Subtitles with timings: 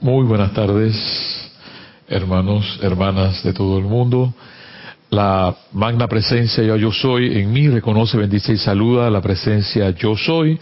[0.00, 0.94] Muy buenas tardes,
[2.06, 4.32] hermanos, hermanas de todo el mundo.
[5.10, 10.16] La magna presencia yo, yo soy en mí reconoce, bendice y saluda la presencia yo
[10.16, 10.56] soy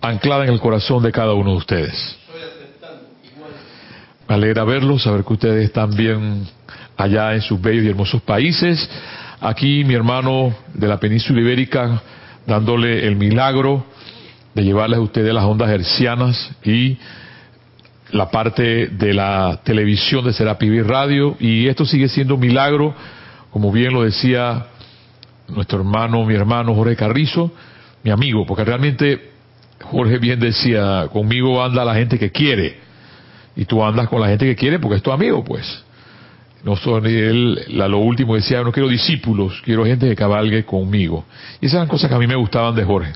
[0.00, 2.18] anclada en el corazón de cada uno de ustedes.
[4.28, 6.44] Me alegra verlos, saber que ustedes están bien
[6.96, 8.90] allá en sus bellos y hermosos países.
[9.40, 12.02] Aquí mi hermano de la península ibérica
[12.48, 13.86] dándole el milagro
[14.56, 16.98] de llevarles a ustedes las ondas hercianas y
[18.12, 22.94] la parte de la televisión de Serapi Radio y esto sigue siendo un milagro,
[23.50, 24.66] como bien lo decía
[25.48, 27.50] nuestro hermano, mi hermano Jorge Carrizo,
[28.02, 29.30] mi amigo, porque realmente
[29.80, 32.76] Jorge bien decía, conmigo anda la gente que quiere
[33.56, 35.84] y tú andas con la gente que quiere porque es tu amigo, pues.
[36.64, 41.24] No son él, la, lo último decía, no quiero discípulos, quiero gente que cabalgue conmigo.
[41.60, 43.12] Y esas eran cosas que a mí me gustaban de Jorge,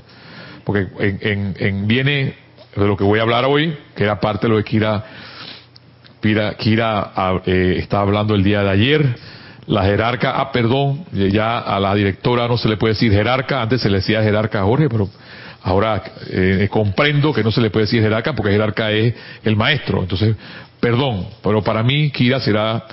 [0.65, 4.53] porque en, en viene de lo que voy a hablar hoy, que era parte de
[4.53, 5.03] lo que Kira,
[6.55, 9.15] Kira, ah, eh, estaba hablando el día de ayer.
[9.67, 13.81] La jerarca, ah, perdón, ya a la directora no se le puede decir jerarca, antes
[13.81, 15.09] se le decía jerarca a Jorge, pero
[15.63, 20.01] ahora eh, comprendo que no se le puede decir jerarca porque jerarca es el maestro.
[20.01, 20.35] Entonces,
[20.79, 22.85] perdón, pero para mí Kira será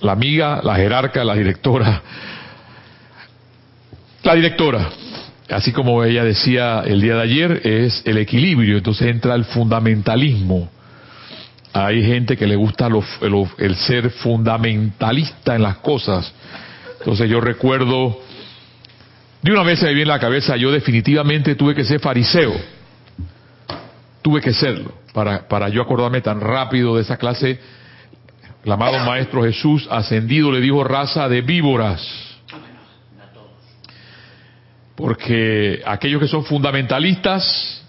[0.00, 2.02] la amiga, la jerarca, la directora.
[4.22, 4.88] La directora,
[5.54, 10.68] así como ella decía el día de ayer, es el equilibrio, entonces entra el fundamentalismo.
[11.72, 12.88] Hay gente que le gusta
[13.58, 16.32] el ser fundamentalista en las cosas.
[16.98, 18.20] Entonces yo recuerdo,
[19.42, 22.52] de una vez se me viene en la cabeza, yo definitivamente tuve que ser fariseo.
[24.22, 27.60] Tuve que serlo, para, para yo acordarme tan rápido de esa clase.
[28.64, 32.33] El amado Maestro Jesús ascendido le dijo raza de víboras
[34.96, 37.82] porque aquellos que son fundamentalistas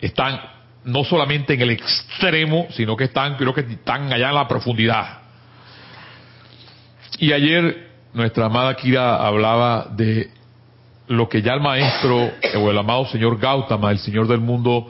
[0.00, 0.40] están
[0.84, 5.18] no solamente en el extremo, sino que están, creo que están allá en la profundidad.
[7.18, 10.30] Y ayer nuestra amada Kira hablaba de
[11.08, 14.88] lo que ya el maestro o el amado señor Gautama, el señor del mundo,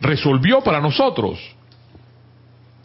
[0.00, 1.38] resolvió para nosotros.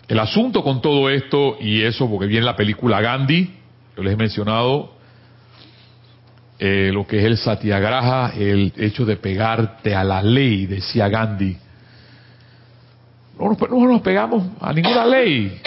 [0.07, 3.53] El asunto con todo esto, y eso porque viene la película Gandhi,
[3.95, 4.97] yo les he mencionado
[6.59, 11.56] eh, lo que es el satyagraha, el hecho de pegarte a la ley, decía Gandhi.
[13.40, 13.56] No
[13.88, 15.62] nos, pegamos a ninguna ley.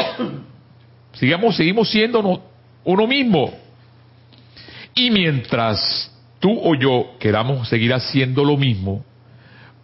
[1.12, 2.42] Sigamos, seguimos siendo
[2.84, 3.52] uno mismo.
[4.94, 9.04] Y mientras tú o yo queramos seguir haciendo lo mismo,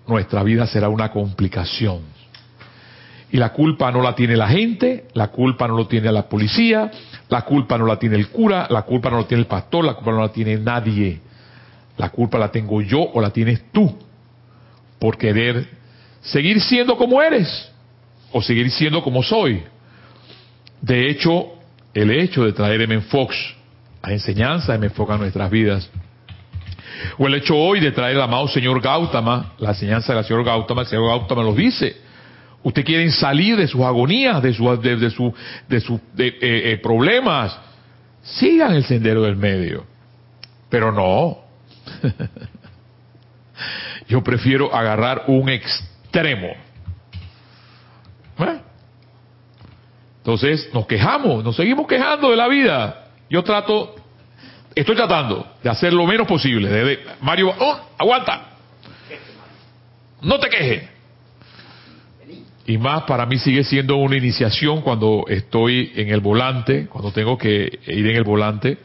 [0.08, 2.00] nuestra vida será una complicación.
[3.30, 6.90] Y la culpa no la tiene la gente, la culpa no lo tiene la policía,
[7.28, 9.94] la culpa no la tiene el cura, la culpa no la tiene el pastor, la
[9.94, 11.20] culpa no la tiene nadie.
[11.98, 13.96] La culpa la tengo yo o la tienes tú
[14.98, 15.66] por querer
[16.20, 17.70] seguir siendo como eres
[18.32, 19.62] o seguir siendo como soy.
[20.80, 21.52] De hecho,
[21.94, 23.00] el hecho de traer M.
[23.02, 23.34] Fox
[24.02, 24.88] a enseñanza M.
[24.90, 25.90] Fox a nuestras vidas,
[27.18, 30.82] o el hecho hoy de traer al amado señor Gautama, la enseñanza del señor Gautama,
[30.82, 31.96] el señor Gautama lo dice,
[32.66, 35.32] Usted quieren salir de sus agonías, de sus de, de, su,
[35.68, 37.56] de sus eh, eh, problemas.
[38.22, 39.86] Sigan el sendero del medio.
[40.68, 41.38] Pero no.
[44.08, 46.48] Yo prefiero agarrar un extremo.
[48.40, 48.60] ¿Eh?
[50.18, 53.10] Entonces nos quejamos, nos seguimos quejando de la vida.
[53.30, 53.94] Yo trato,
[54.74, 56.98] estoy tratando de hacer lo menos posible.
[57.20, 58.56] Mario, oh, aguanta.
[60.20, 60.95] No te quejes.
[62.66, 67.38] Y más para mí sigue siendo una iniciación cuando estoy en el volante, cuando tengo
[67.38, 68.78] que ir en el volante.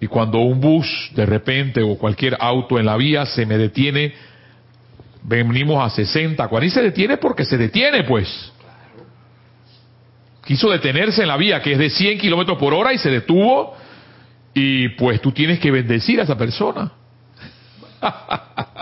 [0.00, 4.12] Y cuando un bus de repente o cualquier auto en la vía se me detiene,
[5.22, 8.52] venimos a 60, cuando se detiene porque se detiene pues.
[10.44, 13.76] Quiso detenerse en la vía que es de 100 kilómetros por hora y se detuvo
[14.52, 16.90] y pues tú tienes que bendecir a esa persona.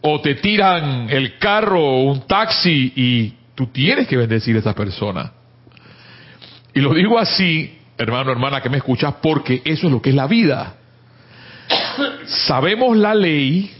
[0.00, 4.74] o te tiran el carro o un taxi y tú tienes que bendecir a esa
[4.74, 5.32] persona.
[6.74, 10.16] Y lo digo así, hermano, hermana, que me escuchas, porque eso es lo que es
[10.16, 10.76] la vida.
[12.26, 13.70] Sabemos la ley,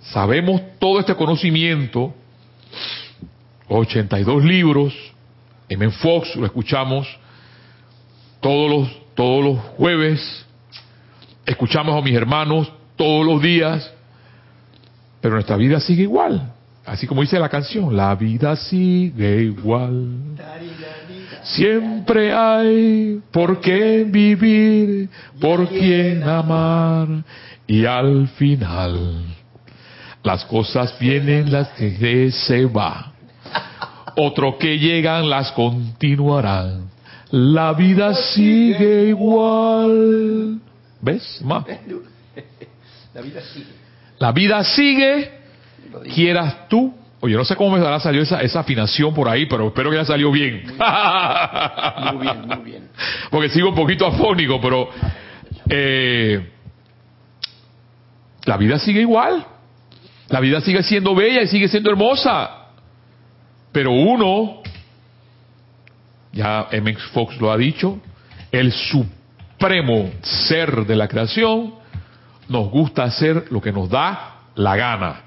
[0.00, 2.14] sabemos todo este conocimiento,
[3.68, 4.94] 82 libros,
[5.68, 5.90] M.
[5.90, 7.06] Fox lo escuchamos
[8.40, 10.46] todos los, todos los jueves,
[11.46, 13.93] escuchamos a mis hermanos todos los días,
[15.24, 16.52] pero nuestra vida sigue igual.
[16.84, 20.36] Así como dice la canción, la vida sigue igual.
[21.44, 25.08] Siempre hay por qué vivir,
[25.40, 27.08] por quién amar.
[27.66, 29.24] Y al final,
[30.22, 33.14] las cosas vienen, las que se va.
[34.16, 36.90] Otro que llegan las continuarán.
[37.30, 40.60] La vida sigue igual.
[41.00, 41.40] ¿Ves?
[41.42, 41.64] Más.
[43.14, 43.83] La vida sigue.
[44.24, 45.32] La vida sigue,
[46.14, 46.94] quieras tú.
[47.20, 49.98] Oye, no sé cómo me dará salió esa, esa afinación por ahí, pero espero que
[49.98, 50.64] haya salido bien.
[52.14, 52.88] Muy bien, muy bien.
[53.30, 54.88] Porque sigo un poquito afónico, pero
[55.68, 56.40] eh,
[58.46, 59.44] la vida sigue igual.
[60.30, 62.68] La vida sigue siendo bella y sigue siendo hermosa.
[63.72, 64.62] Pero uno,
[66.32, 66.94] ya M.
[67.12, 68.00] Fox lo ha dicho,
[68.50, 71.83] el supremo ser de la creación,
[72.48, 75.22] nos gusta hacer lo que nos da la gana.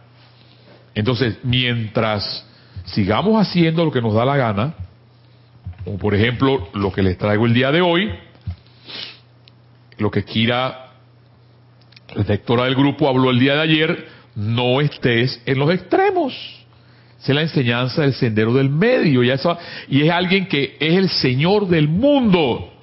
[0.94, 2.46] Entonces, mientras
[2.86, 4.74] sigamos haciendo lo que nos da la gana,
[5.84, 8.12] como por ejemplo lo que les traigo el día de hoy,
[9.98, 10.92] lo que Kira,
[12.16, 16.34] la directora del grupo, habló el día de ayer, no estés en los extremos.
[17.19, 19.24] Esa es la enseñanza del sendero del medio.
[19.24, 19.31] Y,
[19.90, 22.74] y es alguien que es el Señor del mundo.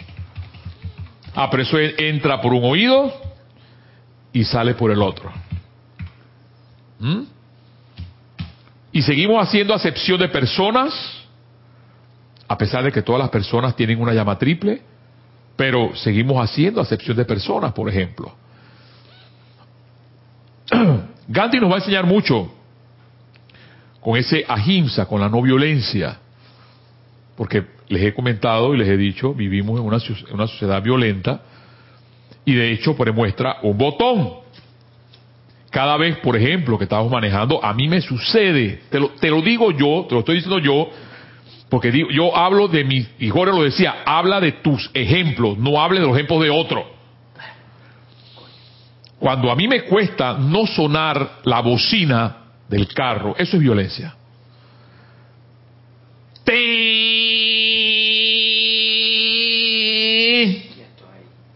[1.37, 1.51] Ah,
[1.99, 3.24] entra por un oído
[4.35, 5.33] y sale por el otro.
[6.99, 7.23] ¿Mm?
[8.93, 10.93] Y seguimos haciendo acepción de personas,
[12.47, 14.83] a pesar de que todas las personas tienen una llama triple,
[15.57, 18.35] pero seguimos haciendo acepción de personas, por ejemplo.
[21.29, 22.53] Gandhi nos va a enseñar mucho
[24.01, 26.19] con ese ahimsa, con la no violencia,
[27.37, 31.41] porque les he comentado y les he dicho, vivimos en una, en una sociedad violenta
[32.45, 34.45] y de hecho pues muestra un botón.
[35.71, 39.43] Cada vez, por ejemplo, que estamos manejando, a mí me sucede, te lo, te lo
[39.43, 40.89] digo yo, te lo estoy diciendo yo,
[41.69, 45.81] porque digo, yo hablo de mi, y Jorge lo decía, habla de tus ejemplos, no
[45.81, 46.95] hable de los ejemplos de otro.
[49.19, 52.37] Cuando a mí me cuesta no sonar la bocina
[52.69, 54.15] del carro, eso es violencia.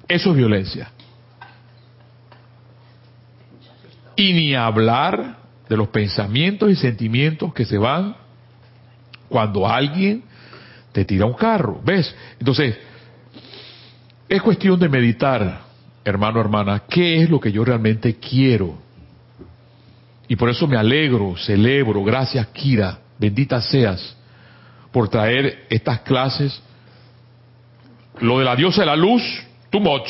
[0.08, 0.90] Eso es violencia.
[4.16, 5.36] Y ni hablar
[5.68, 8.16] de los pensamientos y sentimientos que se van
[9.28, 10.24] cuando alguien
[10.92, 11.80] te tira un carro.
[11.84, 12.14] ¿Ves?
[12.40, 12.76] Entonces,
[14.28, 15.60] es cuestión de meditar,
[16.04, 18.78] hermano, hermana, qué es lo que yo realmente quiero.
[20.26, 24.16] Y por eso me alegro, celebro, gracias Kira, bendita seas,
[24.92, 26.60] por traer estas clases.
[28.20, 29.22] Lo de la diosa de la luz,
[29.70, 30.08] too much.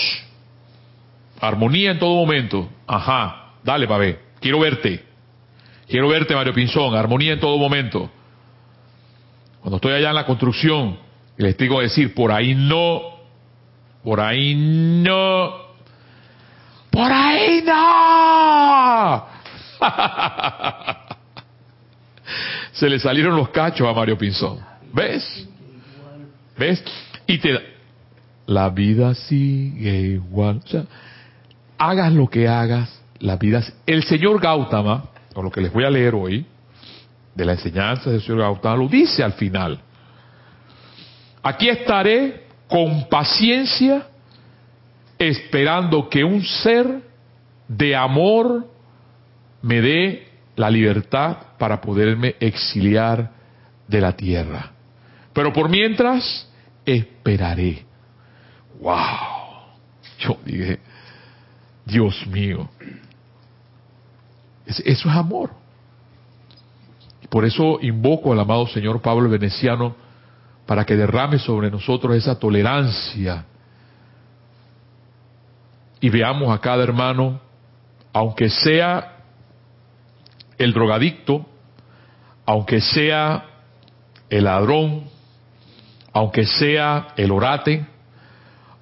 [1.41, 2.69] Armonía en todo momento.
[2.87, 4.21] Ajá, dale, ver.
[4.41, 5.05] Quiero verte.
[5.89, 6.95] Quiero verte, Mario Pinzón.
[6.95, 8.11] Armonía en todo momento.
[9.61, 10.99] Cuando estoy allá en la construcción,
[11.37, 13.01] les digo decir, por ahí no,
[14.03, 15.53] por ahí no,
[16.91, 19.27] por ahí no.
[22.73, 24.61] Se le salieron los cachos a Mario Pinzón.
[24.93, 25.49] ¿Ves?
[26.57, 26.83] ¿Ves?
[27.27, 27.78] Y te
[28.49, 30.63] la vida sigue igual.
[30.65, 30.85] O sea,
[31.77, 33.63] hagas lo que hagas, la vida.
[33.87, 35.05] El señor Gautama,
[35.35, 36.47] con lo que les voy a leer hoy,
[37.35, 39.79] de la enseñanza del señor Gautama, lo dice al final.
[41.43, 44.07] Aquí estaré con paciencia
[45.19, 47.03] esperando que un ser
[47.69, 48.67] de amor
[49.61, 53.31] me dé la libertad para poderme exiliar
[53.87, 54.73] de la tierra.
[55.35, 56.51] Pero por mientras,
[56.87, 57.88] esperaré.
[58.81, 58.97] ¡Wow!
[60.19, 60.81] Yo dije,
[61.85, 62.69] Dios mío.
[64.67, 65.51] Eso es amor.
[67.31, 69.95] Por eso invoco al amado Señor Pablo Veneciano
[70.67, 73.45] para que derrame sobre nosotros esa tolerancia
[76.01, 77.41] y veamos a cada hermano,
[78.13, 79.17] aunque sea
[80.57, 81.45] el drogadicto,
[82.47, 83.45] aunque sea
[84.31, 85.05] el ladrón,
[86.13, 87.87] aunque sea el orate,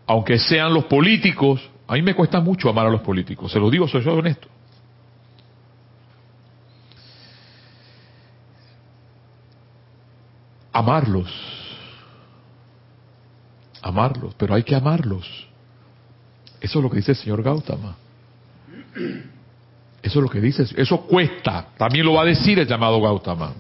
[0.07, 3.71] aunque sean los políticos, a mí me cuesta mucho amar a los políticos, se lo
[3.71, 4.49] digo, soy yo honesto.
[10.73, 11.33] Amarlos,
[13.83, 15.47] amarlos, pero hay que amarlos.
[16.61, 17.97] Eso es lo que dice el señor Gautama.
[20.03, 21.69] Eso es lo que dice, eso cuesta.
[21.77, 23.55] También lo va a decir el llamado Gautama.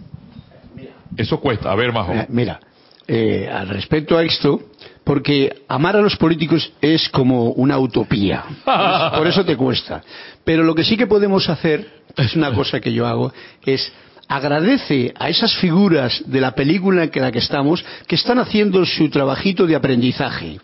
[1.16, 1.72] Eso cuesta.
[1.72, 2.12] A ver, Majo.
[2.28, 2.60] Mira,
[3.06, 4.60] eh, al respecto a esto,
[5.06, 8.42] porque amar a los políticos es como una utopía.
[9.16, 10.02] Por eso te cuesta.
[10.44, 13.32] Pero lo que sí que podemos hacer, es una cosa que yo hago,
[13.64, 13.92] es
[14.26, 19.08] agradece a esas figuras de la película en la que estamos que están haciendo su
[19.08, 20.58] trabajito de aprendizaje.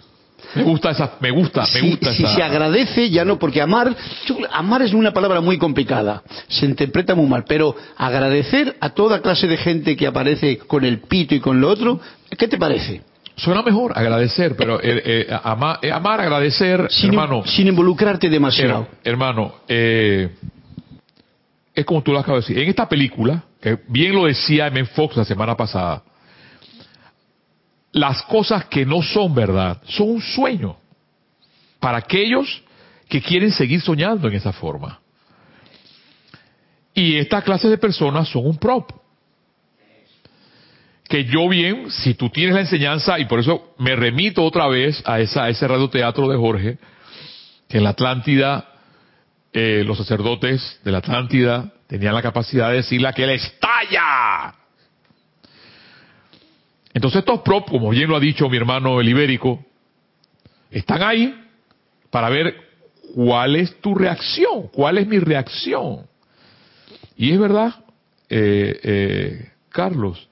[0.56, 2.34] Me gusta esa, me gusta, me si, gusta si esa.
[2.34, 3.94] se agradece, ya no, porque amar,
[4.50, 9.46] amar es una palabra muy complicada, se interpreta muy mal, pero agradecer a toda clase
[9.46, 12.00] de gente que aparece con el pito y con lo otro,
[12.36, 13.02] ¿qué te parece?
[13.42, 18.82] Suena mejor agradecer, pero eh, eh, ama- eh, amar, agradecer, Sin, hermano, sin involucrarte demasiado.
[18.82, 20.30] her- hermano, eh,
[21.74, 22.62] es como tú lo acabas de decir.
[22.62, 24.84] En esta película, que bien lo decía M.
[24.84, 26.04] Fox la semana pasada,
[27.90, 30.76] las cosas que no son verdad son un sueño
[31.80, 32.62] para aquellos
[33.08, 35.00] que quieren seguir soñando en esa forma.
[36.94, 38.88] Y esta clase de personas son un prop.
[41.12, 45.02] Que yo bien, si tú tienes la enseñanza, y por eso me remito otra vez
[45.04, 46.78] a, ese radioteatro de Jorge,
[47.68, 48.66] que en la Atlántida,
[49.52, 54.54] eh, los sacerdotes de la Atlántida tenían la capacidad de decirle a que él estalla.
[56.94, 59.62] Entonces estos prop, como bien lo ha dicho mi hermano el ibérico,
[60.70, 61.38] están ahí
[62.08, 62.56] para ver
[63.14, 66.06] cuál es tu reacción, cuál es mi reacción.
[67.18, 67.84] Y es verdad,
[68.30, 70.26] eh, eh, Carlos,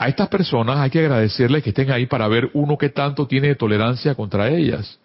[0.00, 3.48] a estas personas hay que agradecerles que estén ahí para ver uno que tanto tiene
[3.48, 4.98] de tolerancia contra ellas.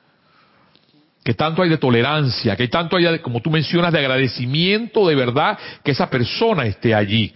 [1.21, 5.15] Que tanto hay de tolerancia, que tanto hay, de, como tú mencionas, de agradecimiento de
[5.15, 7.33] verdad que esa persona esté allí.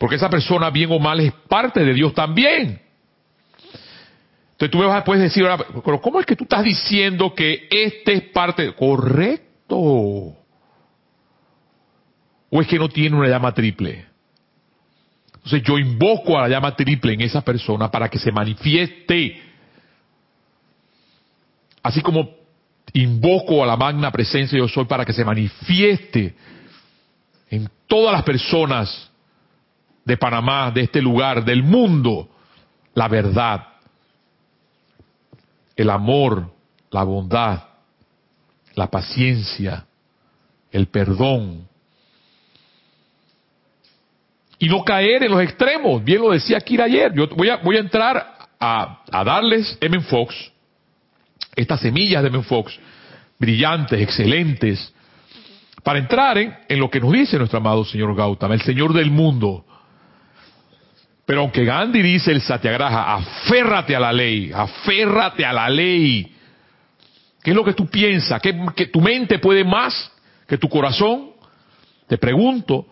[0.00, 2.82] Porque esa persona, bien o mal, es parte de Dios también.
[4.50, 5.46] Entonces tú me vas a puedes decir,
[5.84, 8.74] pero ¿cómo es que tú estás diciendo que este es parte?
[8.74, 9.76] Correcto.
[9.76, 10.36] ¿O
[12.60, 14.09] es que no tiene una llama triple?
[15.44, 19.42] Entonces yo invoco a la llama triple en esa persona para que se manifieste.
[21.82, 22.28] Así como
[22.92, 26.34] invoco a la magna presencia yo soy para que se manifieste
[27.48, 29.10] en todas las personas
[30.04, 32.28] de Panamá, de este lugar, del mundo,
[32.94, 33.66] la verdad,
[35.76, 36.52] el amor,
[36.90, 37.64] la bondad,
[38.74, 39.86] la paciencia,
[40.70, 41.68] el perdón,
[44.60, 46.04] y no caer en los extremos.
[46.04, 47.12] Bien lo decía Kira ayer.
[47.14, 50.00] Yo voy a, voy a entrar a, darles M.
[50.02, 50.52] Fox,
[51.56, 52.42] estas semillas de M.
[52.42, 52.78] Fox,
[53.38, 54.92] brillantes, excelentes,
[55.82, 59.64] para entrar en, lo que nos dice nuestro amado señor Gautama, el señor del mundo.
[61.24, 66.36] Pero aunque Gandhi dice el satyagraha, aférrate a la ley, aférrate a la ley.
[67.42, 68.42] ¿Qué es lo que tú piensas?
[68.42, 70.12] ¿Que, que tu mente puede más
[70.46, 71.30] que tu corazón?
[72.06, 72.86] Te pregunto,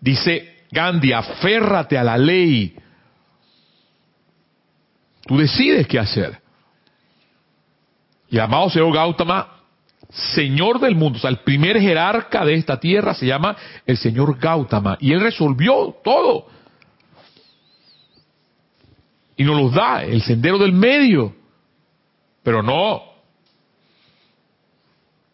[0.00, 2.74] dice Gandhi, aférrate a la ley.
[5.26, 6.40] Tú decides qué hacer.
[8.30, 9.60] Y amado señor Gautama,
[10.34, 13.54] señor del mundo, o sea, el primer jerarca de esta tierra se llama
[13.86, 14.96] el señor Gautama.
[14.98, 16.46] Y él resolvió todo.
[19.36, 21.34] Y nos los da, el sendero del medio.
[22.42, 23.02] Pero no.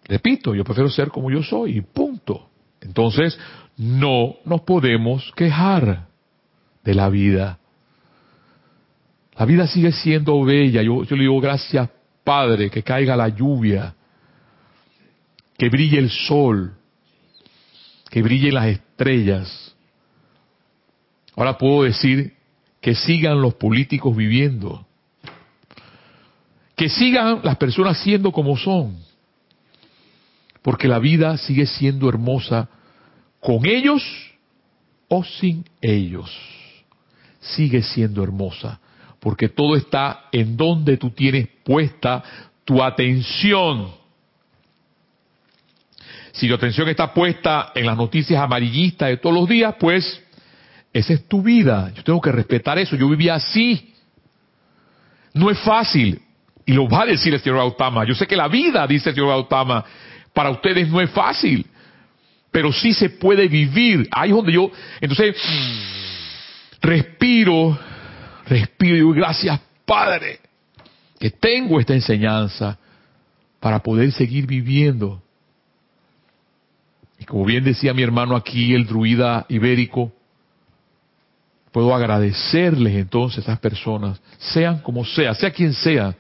[0.05, 2.49] Repito, yo prefiero ser como yo soy y punto.
[2.81, 3.39] Entonces,
[3.79, 6.09] no nos podemos quejar
[6.85, 7.59] de la vida.
[9.37, 10.83] La vida sigue siendo bella.
[10.83, 11.89] Yo, yo le digo gracias,
[12.25, 13.95] Padre, que caiga la lluvia,
[15.57, 16.75] que brille el sol,
[18.11, 19.77] que brillen las estrellas.
[21.37, 22.35] Ahora puedo decir
[22.81, 24.85] que sigan los políticos viviendo,
[26.75, 28.99] que sigan las personas siendo como son,
[30.63, 32.69] porque la vida sigue siendo hermosa
[33.41, 34.03] con ellos
[35.09, 36.31] o sin ellos.
[37.41, 38.81] Sigue siendo hermosa,
[39.21, 42.23] porque todo está en donde tú tienes puesta
[42.65, 43.91] tu atención.
[46.33, 50.23] Si tu atención está puesta en las noticias amarillistas de todos los días, pues
[50.93, 51.93] esa es tu vida.
[51.95, 52.97] Yo tengo que respetar eso.
[52.97, 53.95] Yo vivía así.
[55.35, 56.21] No es fácil.
[56.67, 58.05] Y lo va a decir el señor Gautama.
[58.05, 59.85] Yo sé que la vida, dice el señor Gautama,
[60.33, 61.67] para ustedes no es fácil.
[62.51, 64.09] Pero sí se puede vivir.
[64.11, 65.37] Ahí es donde yo, entonces,
[66.81, 67.79] respiro,
[68.47, 70.41] respiro y digo, gracias Padre,
[71.19, 72.79] que tengo esta enseñanza
[73.61, 75.23] para poder seguir viviendo.
[77.19, 80.13] Y como bien decía mi hermano aquí, el druida ibérico,
[81.73, 86.15] puedo agradecerles entonces a esas personas, sean como sea, sea quien sea,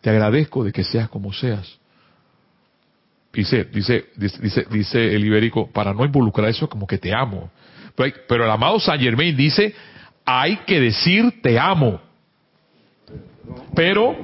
[0.00, 1.78] te agradezco de que seas como seas.
[3.34, 7.50] Dice, dice, dice, dice, el ibérico, para no involucrar eso como que te amo.
[7.96, 9.74] Pero, hay- pero el amado Saint Germain dice,
[10.24, 12.00] hay que decir te amo.
[13.74, 14.16] Pero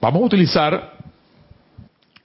[0.00, 0.92] vamos a utilizar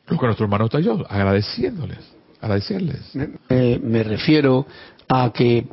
[0.07, 2.00] lo que nuestro hermano está yo, agradeciéndoles,
[2.41, 3.15] agradecerles.
[3.50, 4.65] Me, me refiero
[5.10, 5.65] a que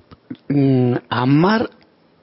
[0.49, 1.68] mm, amar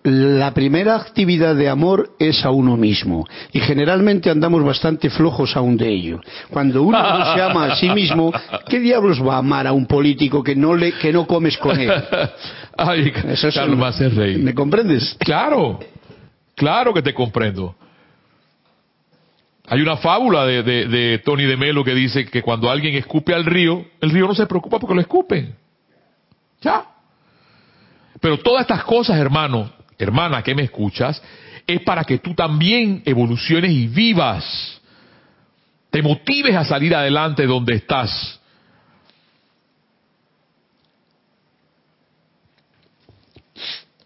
[0.03, 5.77] la primera actividad de amor es a uno mismo y generalmente andamos bastante flojos aún
[5.77, 6.22] de ello.
[6.50, 8.31] Cuando uno no se ama a sí mismo,
[8.67, 11.79] ¿qué diablos va a amar a un político que no le que no comes con
[11.79, 11.91] él?
[12.77, 14.39] Ay, Eso es Carlos un- me hace reír.
[14.39, 15.15] ¿Me comprendes?
[15.20, 15.79] Claro,
[16.55, 17.75] claro que te comprendo.
[19.67, 23.34] Hay una fábula de, de- de Tony de Melo que dice que cuando alguien escupe
[23.34, 25.53] al río, el río no se preocupa porque lo escupen.
[26.62, 26.86] Ya.
[28.20, 29.70] Pero todas estas cosas, hermano,
[30.03, 31.22] hermana que me escuchas,
[31.67, 34.81] es para que tú también evoluciones y vivas.
[35.89, 38.39] Te motives a salir adelante donde estás.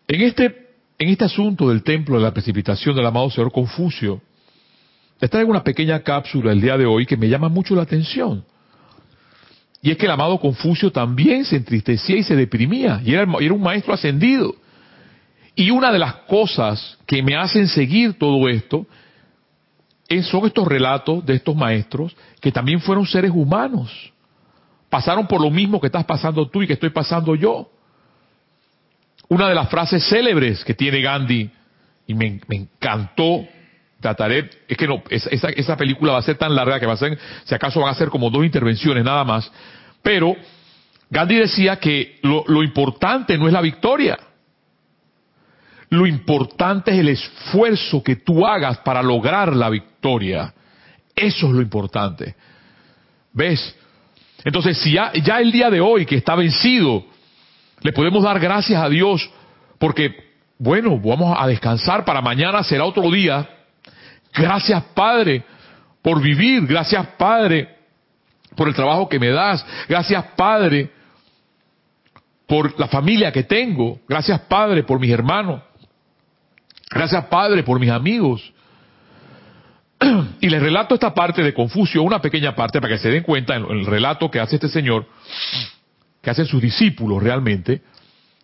[0.07, 0.45] En este,
[0.99, 4.21] en este asunto del templo de la precipitación del amado Señor Confucio,
[5.19, 8.43] les traigo una pequeña cápsula el día de hoy que me llama mucho la atención.
[9.81, 13.53] Y es que el amado Confucio también se entristecía y se deprimía, y era, era
[13.53, 14.55] un maestro ascendido.
[15.55, 18.85] Y una de las cosas que me hacen seguir todo esto
[20.07, 24.11] es- son estos relatos de estos maestros que también fueron seres humanos.
[24.89, 27.69] Pasaron por lo mismo que estás pasando tú y que estoy pasando yo.
[29.27, 31.49] Una de las frases célebres que tiene Gandhi,
[32.07, 33.47] y me, encantó,
[33.99, 36.97] trataré, es que no, esa, esa- película va a ser tan larga que va a
[36.97, 39.51] ser, si acaso van a ser como dos intervenciones nada más,
[40.03, 40.35] pero
[41.09, 44.19] Gandhi decía que lo importante no es la victoria,
[45.89, 50.53] lo importante es el esfuerzo que tú hagas para lograr la victoria.
[51.15, 52.35] Eso es lo importante.
[53.33, 53.75] ¿Ves?
[54.43, 57.05] Entonces, si ya, ya el día de hoy que está vencido,
[57.81, 59.29] le podemos dar gracias a Dios
[59.77, 60.15] porque,
[60.57, 63.47] bueno, vamos a descansar para mañana será otro día.
[64.33, 65.43] Gracias, Padre,
[66.01, 66.65] por vivir.
[66.65, 67.75] Gracias, Padre,
[68.55, 69.65] por el trabajo que me das.
[69.87, 70.91] Gracias, Padre,
[72.47, 73.99] por la familia que tengo.
[74.07, 75.61] Gracias, Padre, por mis hermanos.
[76.95, 78.53] Gracias, Padre, por mis amigos.
[80.39, 83.55] Y les relato esta parte de Confucio, una pequeña parte para que se den cuenta
[83.55, 85.05] en el relato que hace este señor,
[86.21, 87.81] que hacen sus discípulos realmente.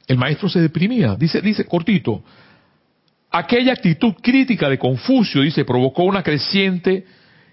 [0.05, 1.15] El maestro se deprimía.
[1.15, 2.23] Dice, dice cortito,
[3.29, 7.05] aquella actitud crítica de Confucio, dice, provocó una creciente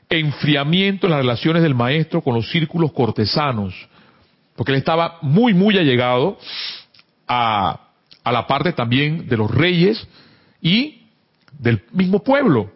[0.08, 3.74] enfriamiento en las relaciones del maestro con los círculos cortesanos,
[4.56, 6.38] porque él estaba muy, muy allegado
[7.28, 7.88] a,
[8.24, 10.08] a la parte también de los reyes
[10.60, 11.02] y
[11.58, 12.70] del mismo pueblo.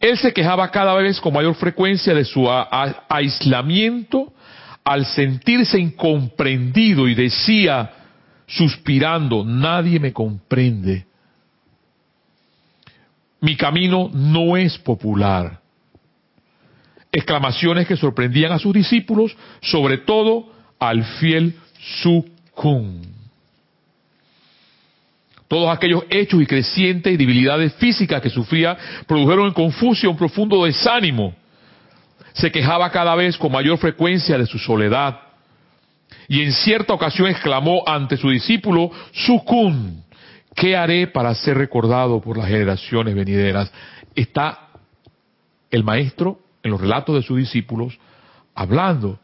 [0.00, 2.46] Él se quejaba cada vez con mayor frecuencia de su
[3.08, 4.32] aislamiento
[4.84, 7.90] al sentirse incomprendido y decía,
[8.46, 11.06] suspirando, nadie me comprende.
[13.40, 15.60] Mi camino no es popular.
[17.10, 21.56] Exclamaciones que sorprendían a sus discípulos, sobre todo al fiel
[22.02, 23.15] Sukun.
[25.48, 31.34] Todos aquellos hechos y crecientes debilidades físicas que sufría produjeron en Confucio un profundo desánimo.
[32.32, 35.20] Se quejaba cada vez con mayor frecuencia de su soledad.
[36.28, 40.02] Y en cierta ocasión exclamó ante su discípulo, Sukun,
[40.54, 43.72] ¿qué haré para ser recordado por las generaciones venideras?
[44.14, 44.68] Está
[45.70, 47.96] el maestro en los relatos de sus discípulos
[48.54, 49.20] hablando.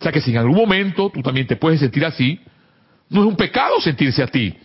[0.00, 2.40] O sea que si en algún momento tú también te puedes sentir así,
[3.12, 4.56] no es un pecado sentirse así.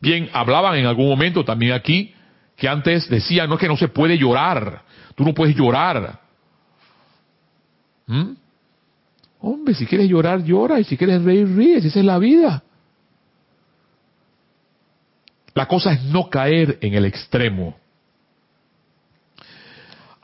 [0.00, 2.14] Bien, hablaban en algún momento también aquí
[2.56, 4.82] que antes decían, no es que no se puede llorar,
[5.14, 6.20] tú no puedes llorar.
[8.06, 8.32] ¿Mm?
[9.40, 12.62] Hombre, si quieres llorar, llora, y si quieres reír, ríes, esa es la vida.
[15.54, 17.76] La cosa es no caer en el extremo.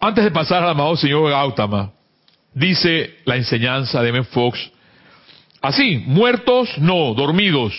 [0.01, 1.91] Antes de pasar al amado señor Gautama,
[2.55, 4.23] dice la enseñanza de M.
[4.25, 4.71] Fox,
[5.63, 7.75] así, muertos no, dormidos.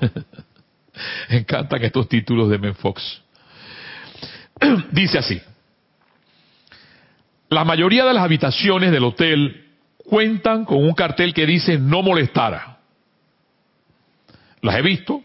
[1.30, 2.74] Me encantan estos títulos de M.
[2.74, 3.22] Fox.
[4.92, 5.40] dice así,
[7.48, 9.64] la mayoría de las habitaciones del hotel
[9.96, 12.78] cuentan con un cartel que dice no molestar.
[14.60, 15.22] Las he visto.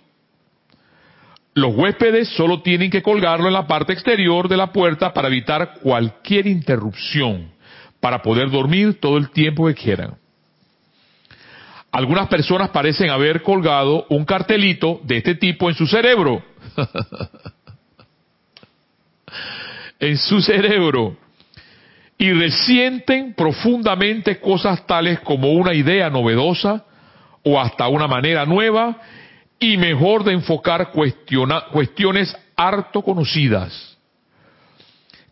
[1.56, 5.76] Los huéspedes solo tienen que colgarlo en la parte exterior de la puerta para evitar
[5.82, 7.52] cualquier interrupción,
[8.00, 10.16] para poder dormir todo el tiempo que quieran.
[11.94, 16.44] Algunas personas parecen haber colgado un cartelito de este tipo en su cerebro.
[20.00, 21.16] en su cerebro.
[22.18, 26.84] Y resienten profundamente cosas tales como una idea novedosa
[27.44, 28.98] o hasta una manera nueva
[29.60, 34.00] y mejor de enfocar cuestiones harto conocidas.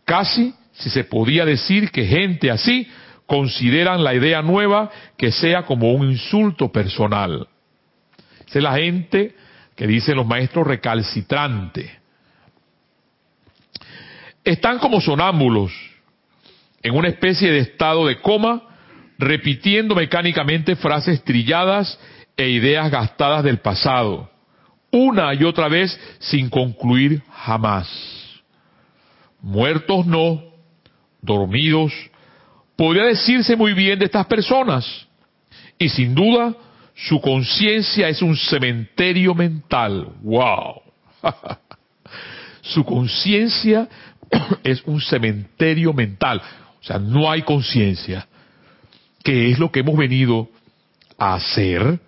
[0.04, 2.86] Casi si se podía decir que gente así
[3.32, 7.48] consideran la idea nueva que sea como un insulto personal.
[8.46, 9.34] Esa es la gente
[9.74, 11.98] que dicen los maestros recalcitrante.
[14.44, 15.72] Están como sonámbulos,
[16.82, 18.64] en una especie de estado de coma,
[19.16, 21.98] repitiendo mecánicamente frases trilladas
[22.36, 24.30] e ideas gastadas del pasado,
[24.90, 27.88] una y otra vez sin concluir jamás.
[29.40, 30.42] Muertos no,
[31.22, 31.94] dormidos,
[32.76, 34.86] podría decirse muy bien de estas personas.
[35.78, 36.54] Y sin duda,
[36.94, 40.08] su conciencia es un cementerio mental.
[40.22, 40.82] ¡Wow!
[42.62, 43.88] su conciencia
[44.64, 46.40] es un cementerio mental.
[46.80, 48.26] O sea, no hay conciencia.
[49.22, 50.48] ¿Qué es lo que hemos venido
[51.18, 52.00] a hacer?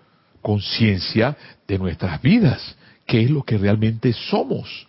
[0.42, 2.76] Conciencia de nuestras vidas.
[3.06, 4.86] ¿Qué es lo que realmente somos?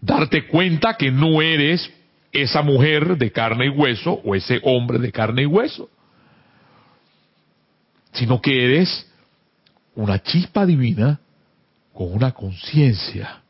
[0.00, 1.90] Darte cuenta que no eres
[2.42, 5.88] esa mujer de carne y hueso o ese hombre de carne y hueso,
[8.12, 9.10] sino que eres
[9.94, 11.20] una chispa divina
[11.92, 13.42] con una conciencia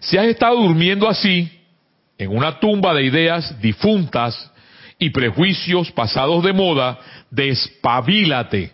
[0.00, 1.50] Si has estado durmiendo así,
[2.18, 4.52] en una tumba de ideas difuntas
[4.98, 6.98] y prejuicios pasados de moda,
[7.30, 8.72] despabilate.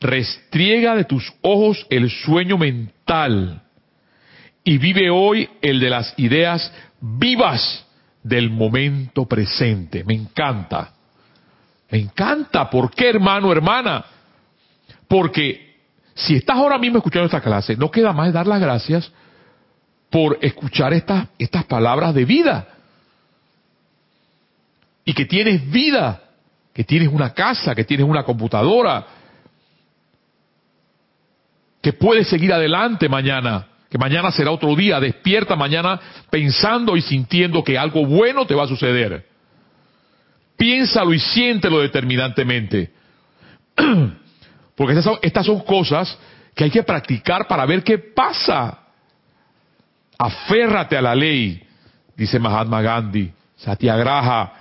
[0.00, 3.62] Restriega de tus ojos el sueño mental
[4.64, 7.84] y vive hoy el de las ideas vivas
[8.22, 10.02] del momento presente.
[10.04, 10.94] Me encanta.
[11.90, 12.70] Me encanta.
[12.70, 14.04] ¿Por qué, hermano, hermana?
[15.06, 15.76] Porque
[16.14, 19.12] si estás ahora mismo escuchando esta clase, no queda más dar las gracias
[20.08, 22.68] por escuchar estas, estas palabras de vida.
[25.04, 26.22] Y que tienes vida,
[26.72, 29.06] que tienes una casa, que tienes una computadora,
[31.82, 37.62] que puedes seguir adelante mañana, que mañana será otro día, despierta mañana pensando y sintiendo
[37.62, 39.24] que algo bueno te va a suceder.
[40.56, 42.92] Piénsalo y siéntelo determinantemente.
[44.74, 46.18] Porque estas son, cosas
[46.56, 48.80] que hay que practicar para ver qué pasa.
[50.18, 51.62] Aférrate a la ley,
[52.16, 54.54] dice Mahatma Gandhi, Satyagraha.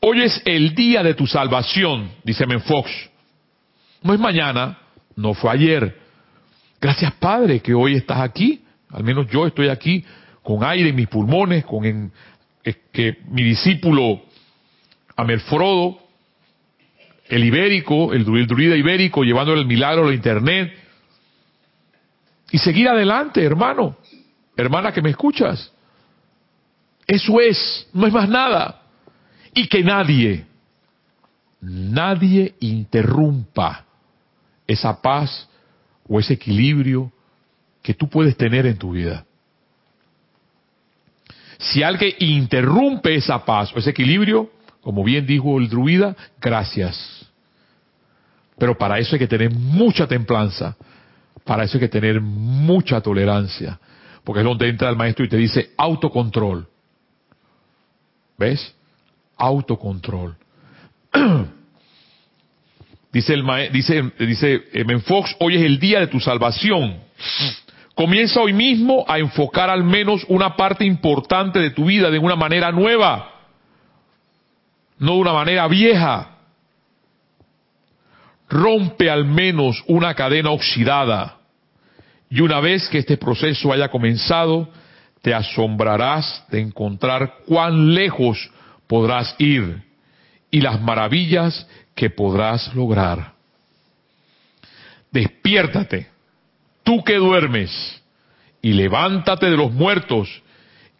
[0.00, 2.90] Hoy es el día de tu salvación, dice Menfox.
[4.02, 4.78] No es mañana,
[5.14, 6.05] no fue ayer.
[6.86, 10.04] Gracias Padre que hoy estás aquí, al menos yo estoy aquí
[10.40, 12.12] con aire en mis pulmones, con
[12.92, 14.22] que mi discípulo
[15.16, 15.98] Amelfrodo,
[17.26, 20.72] el ibérico, el, el druida ibérico, llevándole el milagro a la internet,
[22.52, 23.96] y seguir adelante, hermano,
[24.56, 25.72] hermana que me escuchas.
[27.04, 28.82] Eso es, no es más nada.
[29.52, 30.46] Y que nadie,
[31.60, 33.84] nadie interrumpa
[34.68, 35.48] esa paz
[36.08, 37.12] o ese equilibrio
[37.82, 39.24] que tú puedes tener en tu vida.
[41.58, 44.50] Si alguien interrumpe esa paz o ese equilibrio,
[44.82, 47.26] como bien dijo el druida, gracias.
[48.58, 50.76] Pero para eso hay que tener mucha templanza,
[51.44, 53.78] para eso hay que tener mucha tolerancia,
[54.24, 56.66] porque es donde entra el maestro y te dice autocontrol.
[58.38, 58.74] ¿Ves?
[59.36, 60.36] Autocontrol.
[63.12, 66.98] dice el dice dice eh, Menfox, hoy es el día de tu salvación.
[67.94, 72.36] Comienza hoy mismo a enfocar al menos una parte importante de tu vida de una
[72.36, 73.32] manera nueva,
[74.98, 76.36] no de una manera vieja
[78.48, 81.38] rompe al menos una cadena oxidada.
[82.30, 84.68] Y una vez que este proceso haya comenzado,
[85.22, 88.50] te asombrarás de encontrar cuán lejos
[88.86, 89.85] podrás ir
[90.50, 93.34] y las maravillas que podrás lograr.
[95.10, 96.08] Despiértate,
[96.82, 98.02] tú que duermes,
[98.62, 100.42] y levántate de los muertos,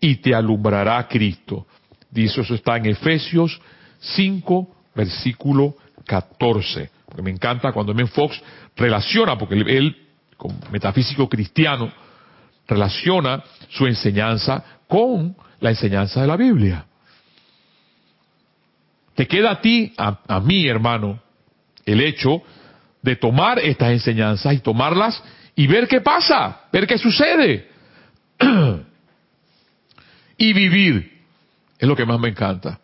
[0.01, 1.67] y te alumbrará Cristo.
[2.11, 3.61] Dice eso está en Efesios
[4.01, 8.07] 5, versículo 14 me encanta cuando M.
[8.07, 8.41] Fox
[8.77, 9.97] relaciona, porque él,
[10.37, 11.91] como metafísico cristiano,
[12.67, 16.85] relaciona su enseñanza con la enseñanza de la Biblia.
[19.17, 21.21] Te queda a ti, a, a mí, hermano,
[21.85, 22.43] el hecho
[23.03, 25.21] de tomar estas enseñanzas y tomarlas
[25.57, 27.69] y ver qué pasa, ver qué sucede.
[30.39, 31.17] y vivir.
[31.79, 32.79] Es lo que más me encanta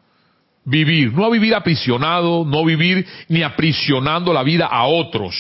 [0.65, 5.35] vivir, no vivir aprisionado, no vivir ni aprisionando la vida a otros,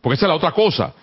[0.00, 0.94] porque esa es la otra cosa,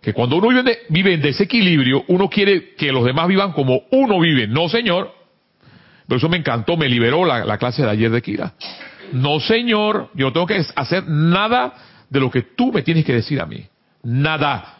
[0.00, 4.18] que cuando uno vive, vive en desequilibrio, uno quiere que los demás vivan como uno
[4.20, 5.12] vive, no señor,
[6.10, 8.54] pero eso me encantó, me liberó la, la clase de ayer de Kira.
[9.12, 11.72] No señor, yo no tengo que hacer nada
[12.10, 13.64] de lo que tú me tienes que decir a mí,
[14.02, 14.74] nada.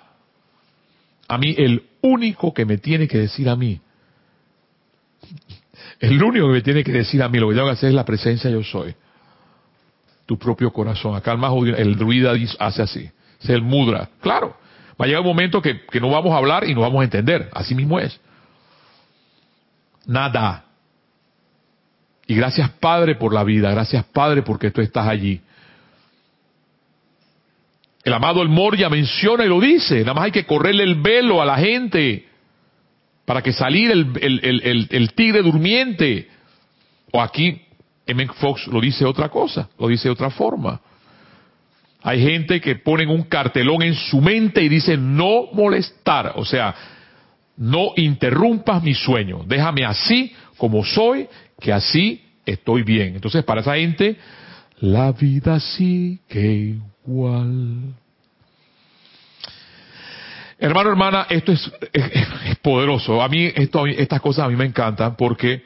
[1.29, 3.81] A mí el único que me tiene que decir a mí
[6.01, 7.95] el único que me tiene que decir a mí lo que tengo que hacer es
[7.95, 8.93] la presencia yo soy.
[10.27, 11.15] tu propio corazón.
[11.15, 13.09] Acá el más el druida hace así,
[13.41, 14.09] es el mudra.
[14.21, 14.57] Claro,
[15.01, 17.05] va a llegar un momento que, que no vamos a hablar y no vamos a
[17.05, 18.21] entender, así mismo es.
[20.07, 20.65] Nada.
[22.31, 25.41] Y gracias Padre por la vida, gracias Padre porque tú estás allí.
[28.05, 31.43] El amado El Moria menciona y lo dice, nada más hay que correrle el velo
[31.43, 32.29] a la gente
[33.25, 36.29] para que salir el, tigre durmiente.
[37.11, 37.63] O aquí,
[38.07, 38.29] M.
[38.35, 40.81] Fox lo dice otra cosa, lo dice de otra forma.
[42.01, 46.77] Hay gente que ponen un cartelón en su mente y dice no molestar, o sea,
[47.57, 51.27] no interrumpas mi sueño, déjame así como soy,
[51.59, 53.15] que así estoy bien.
[53.15, 54.19] Entonces, para esa gente,
[54.81, 57.95] la vida sigue igual.
[60.59, 61.73] Hermano, hermana, esto es,
[62.61, 63.23] poderoso.
[63.23, 65.65] A mí esto, estas cosas a mí me encantan porque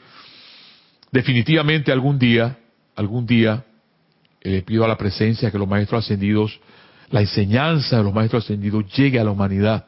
[1.11, 2.57] definitivamente algún día,
[2.95, 3.65] algún día,
[4.43, 6.61] eh, le pido a la presencia que los maestros ascendidos,
[7.11, 9.87] la enseñanza de los maestros ascendidos llegue a la humanidad.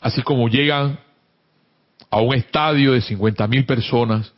[0.00, 1.00] Así como llegan
[2.12, 4.34] a un estadio de 50 mil personas,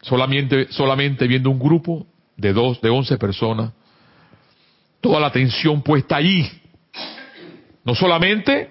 [0.00, 2.06] solamente, solamente viendo un grupo
[2.38, 3.72] de dos, de 11 personas,
[5.02, 6.50] toda la atención puesta allí.
[7.84, 8.70] No solamente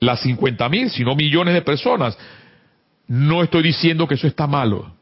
[0.00, 2.18] las 50 mil, sino millones de personas.
[3.06, 4.94] No estoy diciendo que eso está malo.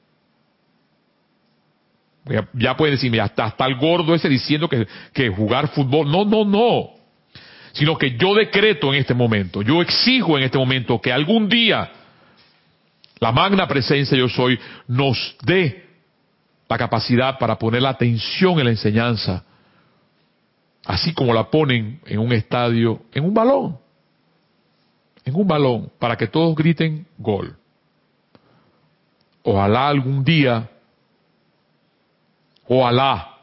[2.54, 6.08] Ya, pueden decirme, hasta, hasta el gordo ese diciendo que jugar fútbol.
[6.08, 6.95] No, no, no.
[7.76, 11.90] Sino que yo decreto en este momento, yo exijo en este momento que algún día
[13.18, 14.58] la magna presencia yo soy
[14.88, 15.84] nos dé
[16.70, 19.44] la capacidad para poner la atención en la enseñanza,
[20.86, 23.78] así como la ponen en un estadio, en un balón,
[25.26, 27.58] en un balón, para que todos griten gol.
[29.42, 30.70] Ojalá algún día,
[32.66, 33.34] ojalá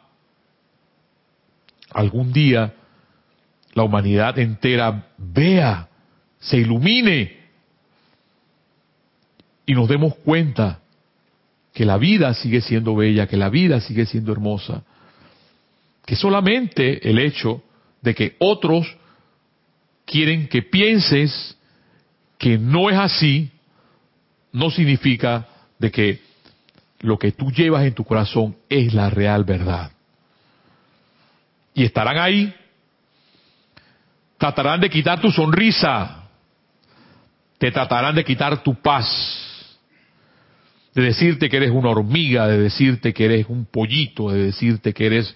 [1.91, 2.73] algún día
[3.73, 5.87] la humanidad entera vea,
[6.39, 7.37] se ilumine
[9.65, 10.79] y nos demos cuenta
[11.73, 14.83] que la vida sigue siendo bella, que la vida sigue siendo hermosa,
[16.05, 17.63] que solamente el hecho
[18.01, 18.95] de que otros
[20.05, 21.57] quieren que pienses
[22.37, 23.49] que no es así,
[24.51, 25.47] no significa
[25.79, 26.21] de que
[26.99, 29.91] lo que tú llevas en tu corazón es la real verdad.
[31.73, 32.53] Y estarán ahí,
[34.43, 36.27] tratarán de quitar tu sonrisa,
[37.57, 39.07] te tratarán de quitar tu paz,
[40.93, 45.05] de decirte que eres una hormiga, de decirte que eres un pollito, de decirte que
[45.05, 45.33] eres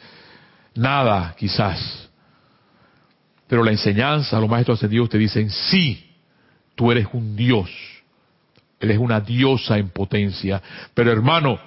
[0.75, 2.09] nada, quizás.
[3.47, 6.13] Pero la enseñanza, los maestros ascendidos te dicen, sí,
[6.75, 7.69] tú eres un Dios,
[8.77, 10.61] eres una diosa en potencia.
[10.93, 11.57] Pero hermano,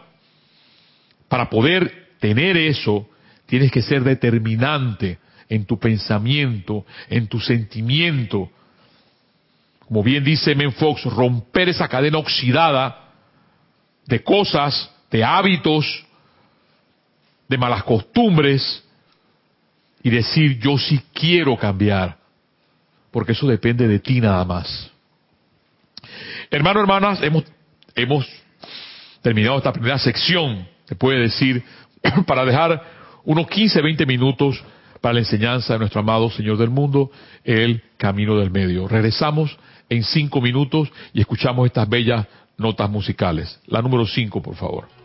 [1.26, 3.08] para poder tener eso,
[3.46, 5.18] tienes que ser determinante
[5.50, 8.48] en tu pensamiento, en tu sentimiento.
[9.80, 13.08] Como bien dice Menfox, romper esa cadena oxidada
[14.06, 16.06] de cosas, de hábitos,
[17.48, 18.84] de malas costumbres
[20.02, 22.16] y decir yo sí quiero cambiar,
[23.10, 24.90] porque eso depende de ti nada más.
[26.48, 27.44] Hermano, hermanas, hemos,
[27.96, 28.26] hemos
[29.20, 31.64] terminado esta primera sección, se puede decir,
[32.26, 32.82] para dejar
[33.24, 34.62] unos 15, 20 minutos
[35.00, 37.10] para la enseñanza de nuestro amado Señor del mundo,
[37.44, 38.88] el camino del medio.
[38.88, 39.56] Regresamos
[39.88, 43.58] en cinco minutos y escuchamos estas bellas notas musicales.
[43.66, 44.99] La número 5, por favor.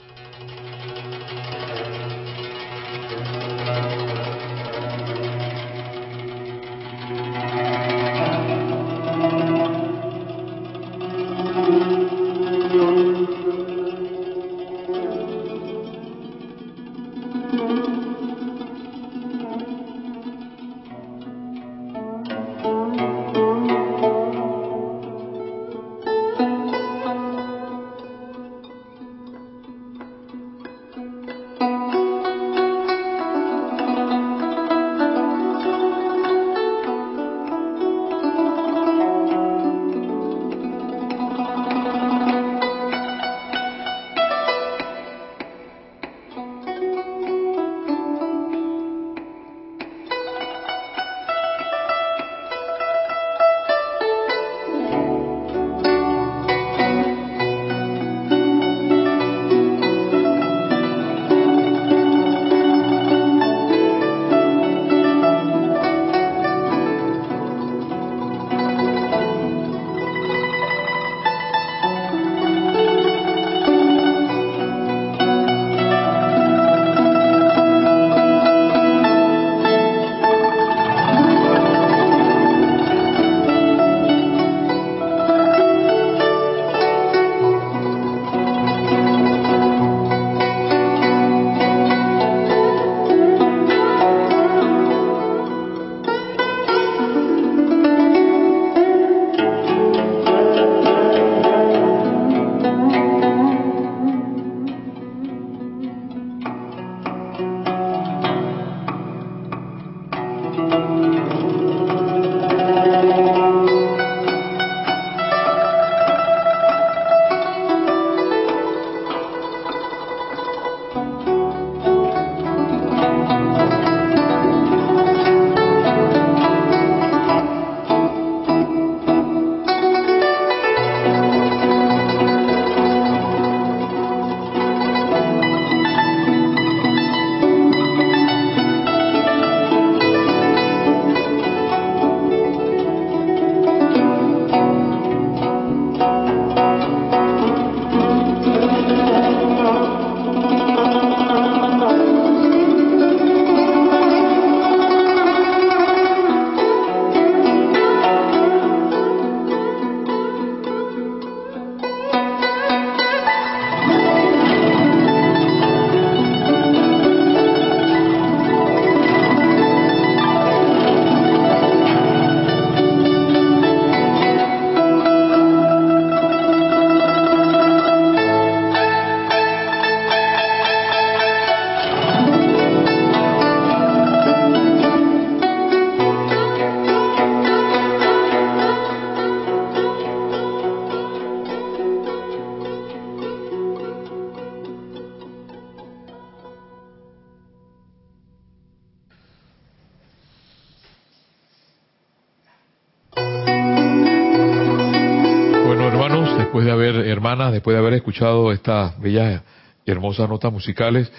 [207.66, 209.42] Después de haber escuchado estas bellas
[209.88, 211.12] y hermosas notas musicales,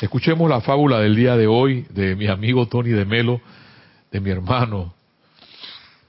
[0.00, 3.40] escuchemos la fábula del día de hoy de mi amigo Tony de Melo,
[4.12, 4.94] de mi hermano,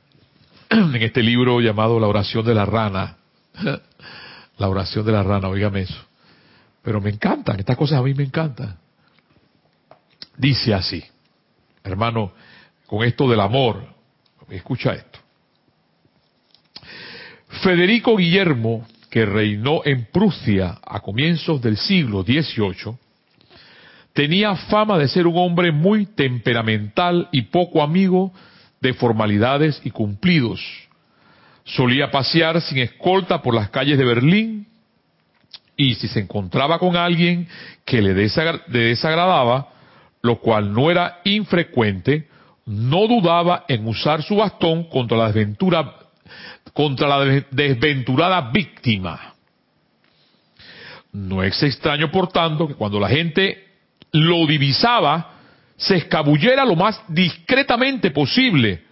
[0.70, 3.18] en este libro llamado La oración de la rana.
[4.60, 6.06] La oración de la rana, oígame eso.
[6.84, 8.78] Pero me encantan, estas cosas a mí me encantan.
[10.38, 11.04] Dice así,
[11.84, 12.34] hermano,
[12.86, 13.84] con esto del amor,
[14.48, 15.18] escucha esto.
[17.64, 22.98] Federico Guillermo, que reinó en Prusia a comienzos del siglo XVIII,
[24.14, 28.32] tenía fama de ser un hombre muy temperamental y poco amigo
[28.80, 30.62] de formalidades y cumplidos.
[31.66, 34.68] Solía pasear sin escolta por las calles de Berlín
[35.76, 37.48] y si se encontraba con alguien
[37.84, 39.70] que le desagradaba,
[40.22, 42.30] lo cual no era infrecuente,
[42.66, 45.96] no dudaba en usar su bastón contra la desventura,
[46.74, 49.34] contra la desventurada víctima.
[51.12, 53.68] No es extraño, por tanto, que cuando la gente
[54.12, 55.34] lo divisaba,
[55.76, 58.84] se escabullera lo más discretamente posible.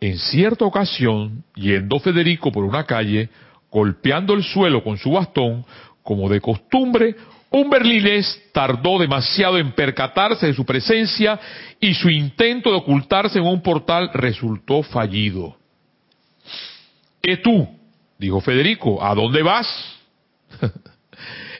[0.00, 3.28] En cierta ocasión, yendo Federico por una calle,
[3.70, 5.64] golpeando el suelo con su bastón,
[6.02, 7.16] como de costumbre,
[7.50, 11.38] un berlinés tardó demasiado en percatarse de su presencia
[11.80, 15.56] y su intento de ocultarse en un portal resultó fallido.
[17.22, 17.68] ¿Qué tú?
[18.18, 19.66] dijo Federico, ¿a dónde vas?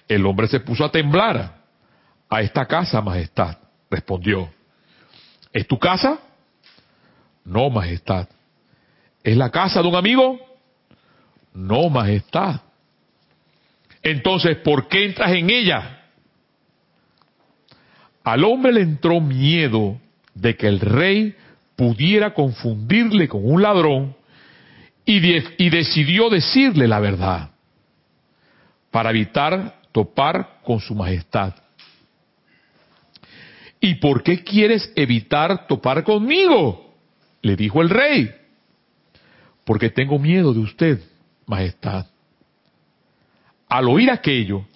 [0.09, 1.62] el hombre se puso a temblar.
[2.29, 3.59] A esta casa, Majestad,
[3.90, 4.48] respondió.
[5.53, 6.18] ¿Es tu casa?
[7.44, 8.29] No, Majestad.
[9.22, 10.40] ¿Es la casa de un amigo?
[11.53, 12.61] No, Majestad.
[14.03, 16.07] Entonces, ¿por qué entras en ella?
[18.25, 20.01] Al hombre le entró miedo
[20.35, 21.37] de que el rey
[21.77, 24.16] pudiera confundirle con un ladrón
[25.05, 27.51] y, y decidió decirle la verdad
[28.91, 31.55] para evitar topar con su majestad.
[33.81, 36.95] ¿Y por qué quieres evitar topar conmigo?
[37.41, 38.31] Le dijo el rey.
[39.65, 41.01] Porque tengo miedo de usted,
[41.46, 42.07] majestad.
[43.69, 44.67] Al oír aquello,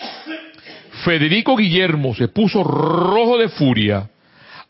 [1.04, 4.10] Federico Guillermo se puso rojo de furia,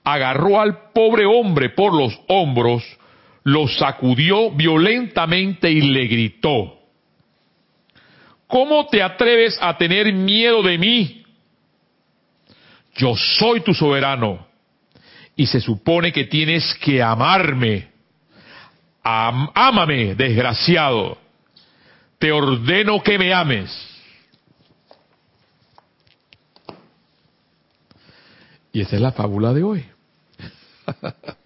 [0.04, 2.82] agarró al pobre hombre por los hombros,
[3.46, 6.80] lo sacudió violentamente y le gritó,
[8.48, 11.24] ¿Cómo te atreves a tener miedo de mí?
[12.96, 14.46] Yo soy tu soberano
[15.36, 17.88] y se supone que tienes que amarme.
[19.04, 21.16] ámame, desgraciado.
[22.18, 23.70] Te ordeno que me ames.
[28.72, 29.84] Y esa es la fábula de hoy.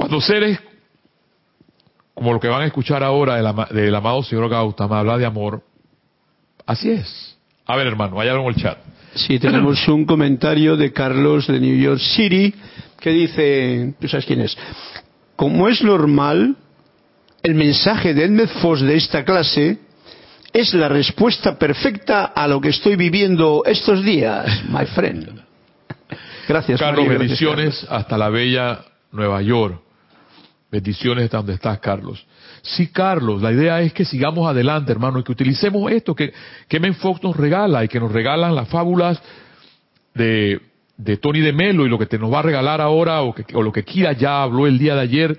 [0.00, 0.58] Cuando seres
[2.14, 3.36] como lo que van a escuchar ahora
[3.70, 5.62] del, amado señor Gautama habla de amor,
[6.64, 7.36] así es.
[7.66, 8.78] A ver, hermano, vaya en el chat.
[9.14, 12.54] Sí, tenemos un comentario de Carlos de New York City
[12.98, 14.56] que dice, ¿tú sabes quién es?
[15.36, 16.56] Como es normal,
[17.42, 19.80] el mensaje de Edmed Foss de esta clase
[20.50, 25.42] es la respuesta perfecta a lo que estoy viviendo estos días, my friend.
[26.48, 27.06] Gracias, Carlos.
[27.06, 28.80] bendiciones hasta la bella
[29.12, 29.89] Nueva York.
[30.70, 32.24] Bendiciones hasta donde estás, Carlos.
[32.62, 36.32] Sí, Carlos, la idea es que sigamos adelante, hermano, y que utilicemos esto que,
[36.68, 39.20] que Fox nos regala y que nos regalan las fábulas
[40.14, 40.60] de,
[40.96, 43.44] de Tony de Melo y lo que te nos va a regalar ahora, o, que,
[43.54, 45.38] o lo que Kira ya habló el día de ayer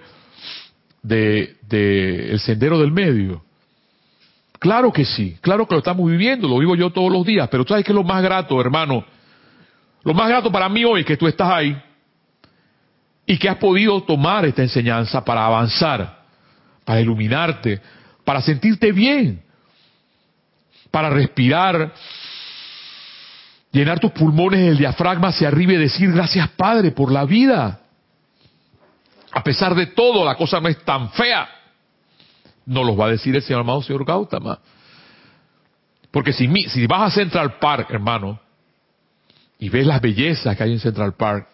[1.01, 3.41] de, de El Sendero del Medio.
[4.59, 7.65] Claro que sí, claro que lo estamos viviendo, lo vivo yo todos los días, pero
[7.65, 9.05] ¿sabes qué es lo más grato, hermano?
[10.03, 11.81] Lo más grato para mí hoy es que tú estás ahí
[13.25, 16.21] y que has podido tomar esta enseñanza para avanzar,
[16.85, 17.81] para iluminarte,
[18.25, 19.41] para sentirte bien,
[20.89, 21.93] para respirar,
[23.71, 27.79] llenar tus pulmones el diafragma hacia arriba y decir gracias Padre por la vida.
[29.31, 31.47] A pesar de todo, la cosa no es tan fea.
[32.65, 34.59] No los va a decir el señor amado señor Gautama.
[36.11, 38.39] Porque si, si vas a Central Park, hermano,
[39.57, 41.47] y ves las bellezas que hay en Central Park,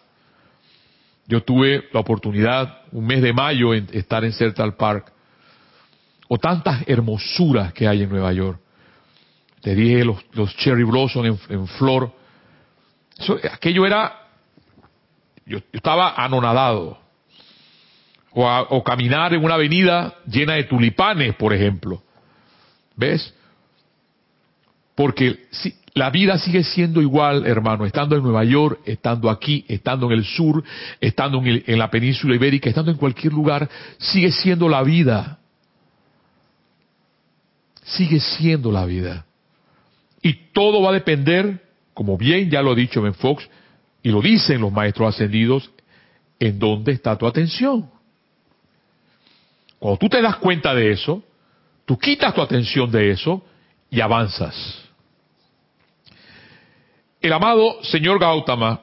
[1.28, 5.12] yo tuve la oportunidad, un mes de mayo, en estar en Central Park,
[6.26, 8.58] o tantas hermosuras que hay en Nueva York.
[9.60, 12.12] Te dije los, cherry blossom en, flor.
[13.52, 14.26] aquello era,
[15.44, 16.98] yo estaba anonadado
[18.32, 22.02] o, caminar en una avenida llena de tulipanes, por ejemplo.
[22.96, 23.34] ¿Ves?
[24.94, 30.06] Porque si, la vida sigue siendo igual, hermano, estando en Nueva York, estando aquí, estando
[30.06, 30.62] en el sur,
[31.00, 33.68] estando en, la península ibérica, estando en cualquier lugar,
[33.98, 35.38] sigue siendo la vida.
[37.82, 39.24] sigue siendo la vida.
[40.22, 41.62] Y todo va a depender,
[41.94, 43.48] como bien ya lo ha dicho Ben Fox,
[44.02, 45.70] y lo dicen los maestros ascendidos,
[46.38, 47.90] en dónde está tu atención.
[49.78, 51.22] Cuando tú te das cuenta de eso,
[51.86, 53.42] tú quitas tu atención de eso
[53.90, 54.87] y avanzas.
[57.20, 58.80] El amado señor Gautama,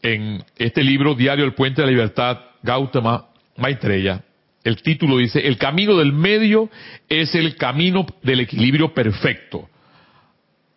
[0.00, 3.26] en este libro Diario El Puente de la Libertad, Gautama
[3.56, 4.24] Maitreya,
[4.64, 6.70] el título dice, el camino del medio
[7.08, 9.68] es el camino del equilibrio perfecto.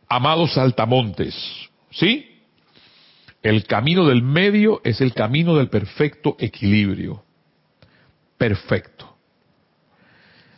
[0.10, 1.36] Amados saltamontes,
[1.92, 2.42] ¿sí?
[3.42, 7.24] El camino del medio es el camino del perfecto equilibrio.
[8.38, 9.16] Perfecto.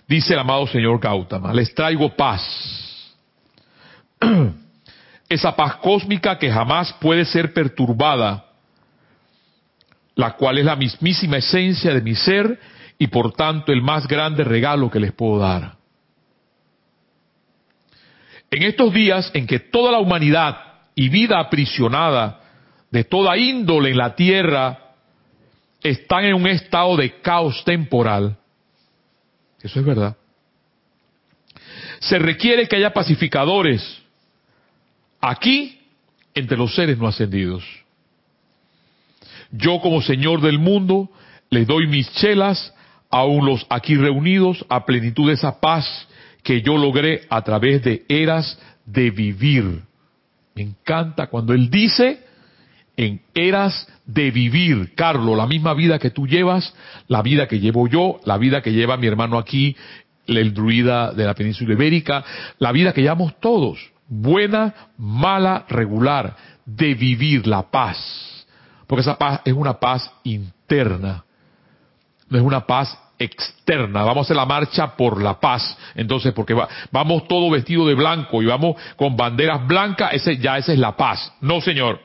[0.07, 3.13] Dice el amado señor Gautama, les traigo paz.
[5.29, 8.45] Esa paz cósmica que jamás puede ser perturbada,
[10.15, 12.59] la cual es la mismísima esencia de mi ser
[12.97, 15.77] y por tanto el más grande regalo que les puedo dar.
[18.49, 20.57] En estos días en que toda la humanidad
[20.95, 22.41] y vida aprisionada
[22.89, 24.79] de toda índole en la tierra
[25.83, 28.37] están en un estado de caos temporal,
[29.61, 30.15] eso es verdad,
[31.99, 34.01] se requiere que haya pacificadores
[35.21, 35.79] aquí
[36.33, 37.63] entre los seres no ascendidos.
[39.51, 41.09] Yo como Señor del mundo
[41.49, 42.73] les doy mis chelas
[43.09, 46.07] aún los aquí reunidos a plenitud de esa paz
[46.43, 49.83] que yo logré a través de eras de vivir.
[50.55, 52.23] Me encanta cuando él dice
[52.95, 56.73] en eras de vivir, Carlos, la misma vida que tú llevas,
[57.07, 59.75] la vida que llevo yo, la vida que lleva mi hermano aquí,
[60.25, 62.25] el druida de la península ibérica,
[62.57, 63.77] la vida que llevamos todos,
[64.07, 66.35] buena, mala, regular,
[66.65, 68.45] de vivir la paz.
[68.87, 71.23] Porque esa paz es una paz interna
[72.29, 74.03] no es una paz externa.
[74.03, 75.77] Vamos a hacer la marcha por la paz.
[75.95, 76.55] Entonces, porque
[76.91, 80.95] vamos todo vestido de blanco y vamos con banderas blancas, ese, ya esa es la
[80.95, 81.33] paz.
[81.41, 81.99] No, señor.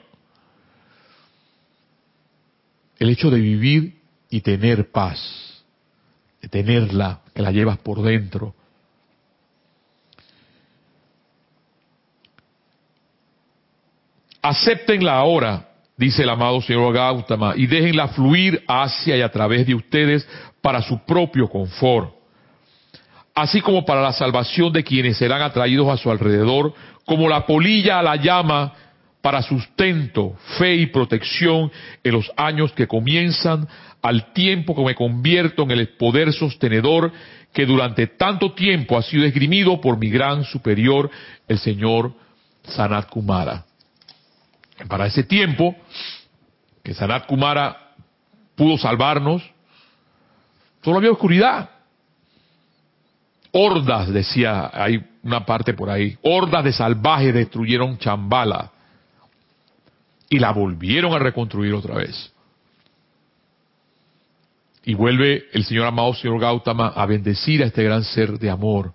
[2.99, 4.01] El hecho de vivir
[4.31, 5.65] y tener paz,
[6.41, 8.55] de tenerla, que la llevas por dentro.
[14.43, 19.75] Aceptenla ahora dice el amado señor Gautama, y déjenla fluir hacia y a través de
[19.75, 20.27] ustedes
[20.61, 22.13] para su propio confort,
[23.35, 26.75] así como para la salvación de quienes serán atraídos a su alrededor,
[27.05, 28.73] como la polilla a la llama
[29.21, 31.71] para sustento, fe y protección
[32.03, 33.69] en los años que comienzan,
[34.03, 37.13] al tiempo que me convierto en el poder sostenedor
[37.53, 41.09] que durante tanto tiempo ha sido esgrimido por mi gran superior,
[41.47, 42.13] el señor
[42.65, 43.65] Sanat Kumara.
[44.89, 45.77] Para ese tiempo,
[46.83, 47.95] que Sanat Kumara
[48.55, 49.43] pudo salvarnos,
[50.83, 51.71] solo había oscuridad.
[53.53, 58.71] Hordas, decía, hay una parte por ahí, hordas de salvajes destruyeron Chambala
[60.29, 62.33] y la volvieron a reconstruir otra vez.
[64.85, 68.93] Y vuelve el señor amado, señor Gautama, a bendecir a este gran ser de amor.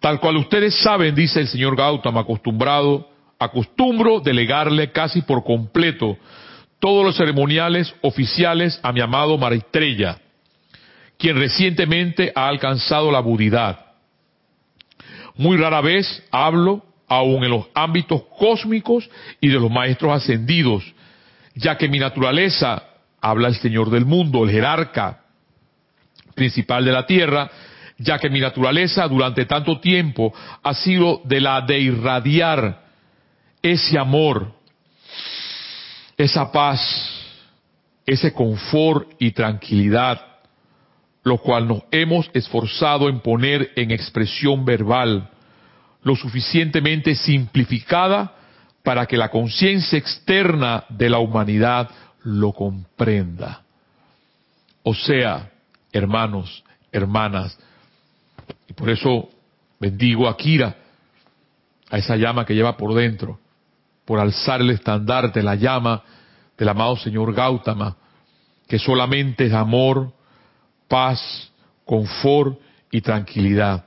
[0.00, 6.16] Tal cual ustedes saben, dice el señor Gautama, acostumbrado acostumbro delegarle casi por completo
[6.78, 10.18] todos los ceremoniales oficiales a mi amado Marestrella,
[11.18, 13.86] quien recientemente ha alcanzado la budidad.
[15.36, 19.08] Muy rara vez hablo aún en los ámbitos cósmicos
[19.40, 20.84] y de los maestros ascendidos,
[21.54, 22.82] ya que mi naturaleza,
[23.20, 25.22] habla el Señor del mundo, el jerarca
[26.34, 27.50] principal de la tierra,
[27.98, 30.32] ya que mi naturaleza durante tanto tiempo
[30.62, 32.85] ha sido de la de irradiar
[33.62, 34.52] ese amor,
[36.16, 36.80] esa paz,
[38.04, 40.20] ese confort y tranquilidad,
[41.24, 45.28] lo cual nos hemos esforzado en poner en expresión verbal,
[46.02, 48.32] lo suficientemente simplificada
[48.84, 51.90] para que la conciencia externa de la humanidad
[52.22, 53.62] lo comprenda.
[54.84, 55.50] O sea,
[55.92, 57.58] hermanos, hermanas,
[58.68, 59.28] y por eso
[59.80, 60.76] bendigo a Kira,
[61.90, 63.40] a esa llama que lleva por dentro,
[64.06, 66.02] por alzar el estandarte, la llama
[66.56, 67.96] del amado Señor Gautama,
[68.66, 70.12] que solamente es amor,
[70.88, 71.52] paz,
[71.84, 72.58] confort
[72.90, 73.84] y tranquilidad.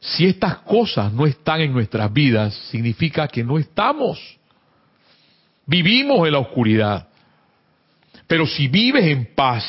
[0.00, 4.18] Si estas cosas no están en nuestras vidas, significa que no estamos.
[5.66, 7.08] Vivimos en la oscuridad.
[8.26, 9.64] Pero si vives en paz,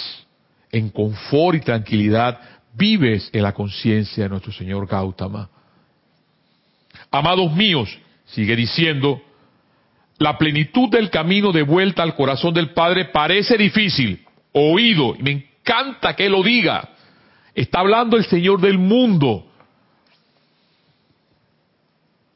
[0.71, 2.39] en confort y tranquilidad,
[2.73, 5.49] vives en la conciencia de nuestro Señor Gautama.
[7.11, 7.97] Amados míos,
[8.35, 9.21] Sigue diciendo,
[10.17, 15.31] la plenitud del camino de vuelta al corazón del Padre parece difícil, oído, y me
[15.31, 16.89] encanta que lo diga.
[17.53, 19.47] Está hablando el Señor del mundo.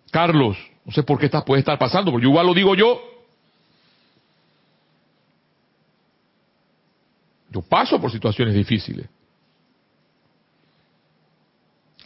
[0.10, 3.02] Carlos, no sé por qué esta puede estar pasando, porque igual lo digo yo.
[7.52, 9.06] Yo paso por situaciones difíciles.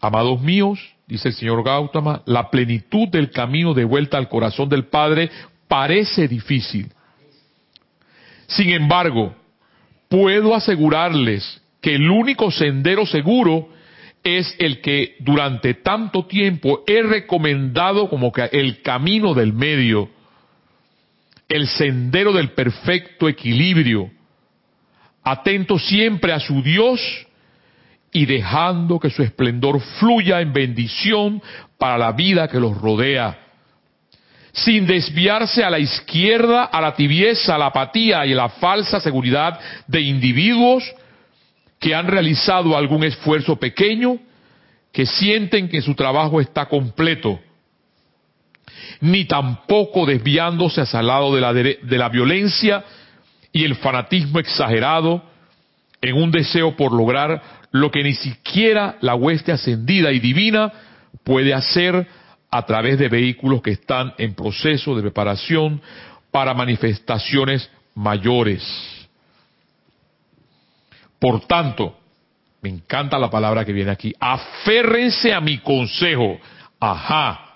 [0.02, 0.80] Amados míos,
[1.14, 5.30] dice el señor Gautama, la plenitud del camino de vuelta al corazón del Padre
[5.68, 6.92] parece difícil.
[8.48, 9.36] Sin embargo,
[10.10, 13.70] puedo asegurarles que el único sendero seguro
[14.24, 20.10] es el que durante tanto tiempo he recomendado como que el camino del medio,
[21.48, 24.10] el sendero del perfecto equilibrio,
[25.22, 27.00] atento siempre a su Dios
[28.14, 31.42] y dejando que su esplendor fluya en bendición
[31.78, 33.40] para la vida que los rodea,
[34.54, 39.00] sin desviarse a la izquierda, a la tibieza, a la apatía y a la falsa
[39.00, 40.84] seguridad de individuos
[41.80, 44.20] que han realizado algún esfuerzo pequeño,
[44.92, 47.40] que sienten que su trabajo está completo,
[49.02, 52.86] ni tampoco desviándose hacia el lado de la, de la violencia
[53.52, 55.24] y el fanatismo exagerado
[56.00, 60.72] en un deseo por lograr lo que ni siquiera la hueste ascendida y divina
[61.24, 62.08] puede hacer
[62.52, 65.82] a través de vehículos que están en proceso de preparación
[66.30, 68.64] para manifestaciones mayores.
[71.18, 71.98] Por tanto,
[72.62, 76.38] me encanta la palabra que viene aquí, aférrense a mi consejo.
[76.80, 77.56] Ajá.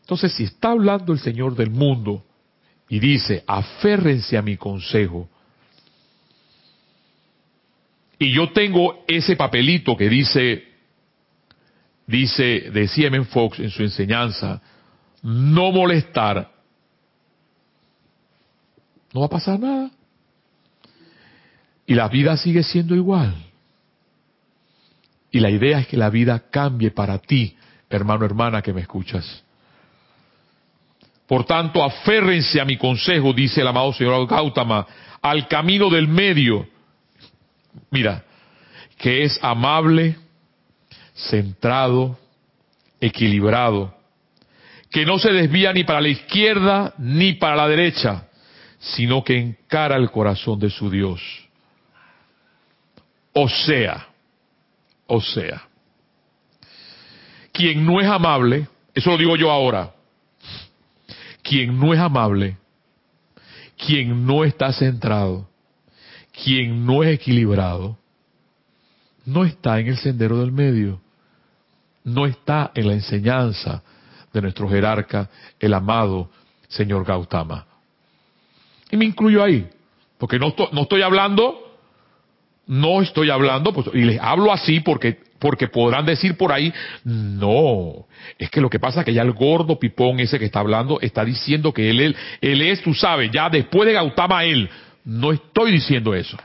[0.00, 2.24] Entonces, si está hablando el Señor del mundo
[2.88, 5.28] y dice, aférrense a mi consejo,
[8.22, 10.62] y yo tengo ese papelito que dice,
[12.06, 13.24] dice, decía M.
[13.24, 14.60] Fox en su enseñanza,
[15.22, 16.50] no molestar,
[19.14, 19.90] no va a pasar nada.
[21.86, 23.34] Y la vida sigue siendo igual.
[25.30, 27.56] Y la idea es que la vida cambie para ti,
[27.88, 29.42] hermano, hermana, que me escuchas.
[31.26, 34.86] Por tanto, aférrense a mi consejo, dice el amado señor Gautama,
[35.22, 36.68] al camino del medio.
[37.90, 38.24] Mira,
[38.98, 40.16] que es amable,
[41.14, 42.18] centrado,
[43.00, 43.94] equilibrado,
[44.90, 48.28] que no se desvía ni para la izquierda ni para la derecha,
[48.78, 51.20] sino que encara el corazón de su Dios.
[53.32, 54.08] O sea,
[55.06, 55.62] o sea,
[57.52, 59.92] quien no es amable, eso lo digo yo ahora,
[61.42, 62.56] quien no es amable,
[63.76, 65.49] quien no está centrado,
[66.42, 67.98] quien no es equilibrado,
[69.24, 71.00] no está en el sendero del medio,
[72.04, 73.82] no está en la enseñanza
[74.32, 75.28] de nuestro jerarca,
[75.58, 76.30] el amado
[76.68, 77.66] señor Gautama.
[78.90, 79.68] Y me incluyo ahí,
[80.18, 81.70] porque no estoy, no estoy hablando
[82.70, 86.72] no estoy hablando, pues, y les hablo así porque, porque podrán decir por ahí,
[87.02, 88.06] no,
[88.38, 91.00] es que lo que pasa es que ya el gordo pipón ese que está hablando
[91.00, 94.70] está diciendo que él, él, él es, tú sabes, ya después de Gautama él.
[95.10, 96.36] No estoy diciendo eso.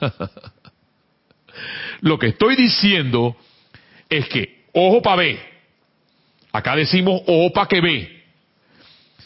[2.00, 3.36] lo que estoy diciendo
[4.08, 5.40] es que, ojo para ver,
[6.52, 8.24] acá decimos ojo para que ve.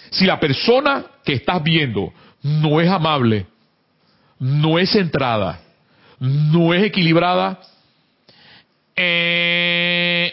[0.09, 3.47] Si la persona que estás viendo no es amable,
[4.39, 5.61] no es centrada,
[6.19, 7.61] no es equilibrada,
[8.97, 10.33] eh,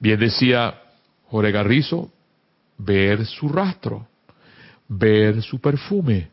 [0.00, 0.82] bien decía
[1.28, 2.10] Jorge Garrizo,
[2.76, 4.08] ver su rastro,
[4.88, 6.28] ver su perfume.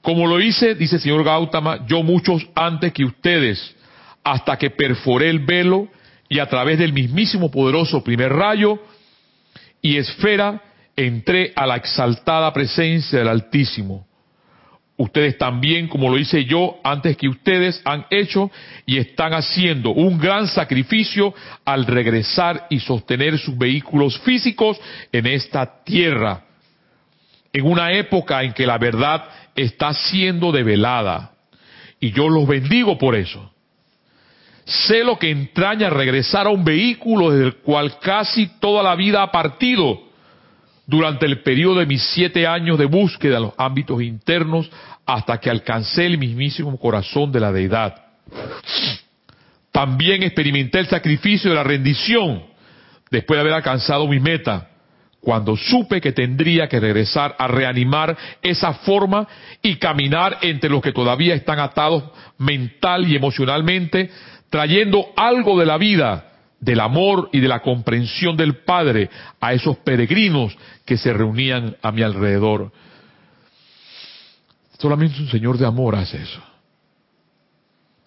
[0.00, 3.76] Como lo hice, dice el señor Gautama, yo muchos antes que ustedes,
[4.24, 5.88] hasta que perforé el velo
[6.28, 8.78] y a través del mismísimo poderoso primer rayo
[9.82, 10.62] y esfera
[10.96, 14.07] entré a la exaltada presencia del Altísimo.
[14.98, 18.50] Ustedes también, como lo hice yo antes que ustedes, han hecho
[18.84, 21.32] y están haciendo un gran sacrificio
[21.64, 24.76] al regresar y sostener sus vehículos físicos
[25.12, 26.42] en esta tierra,
[27.52, 29.24] en una época en que la verdad
[29.54, 31.30] está siendo develada.
[32.00, 33.52] Y yo los bendigo por eso.
[34.64, 39.22] Sé lo que entraña regresar a un vehículo desde el cual casi toda la vida
[39.22, 40.07] ha partido
[40.88, 44.70] durante el periodo de mis siete años de búsqueda en los ámbitos internos
[45.04, 47.94] hasta que alcancé el mismísimo corazón de la deidad.
[49.70, 52.42] También experimenté el sacrificio de la rendición
[53.10, 54.70] después de haber alcanzado mi meta,
[55.20, 59.28] cuando supe que tendría que regresar a reanimar esa forma
[59.60, 62.04] y caminar entre los que todavía están atados
[62.38, 64.10] mental y emocionalmente,
[64.48, 66.27] trayendo algo de la vida
[66.60, 71.92] del amor y de la comprensión del Padre a esos peregrinos que se reunían a
[71.92, 72.72] mi alrededor.
[74.78, 76.40] Solamente un Señor de amor hace eso.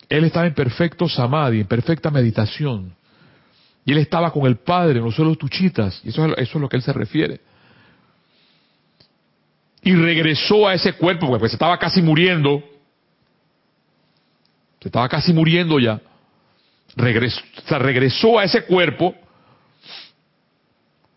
[0.09, 2.93] Él estaba en perfecto samadhi, en perfecta meditación.
[3.85, 6.01] Y él estaba con el Padre en los suelos tuchitas.
[6.03, 7.39] Y eso es, es lo que él se refiere.
[9.83, 12.61] Y regresó a ese cuerpo, porque se estaba casi muriendo.
[14.81, 15.99] Se estaba casi muriendo ya.
[16.95, 17.41] Regresó,
[17.79, 19.15] regresó a ese cuerpo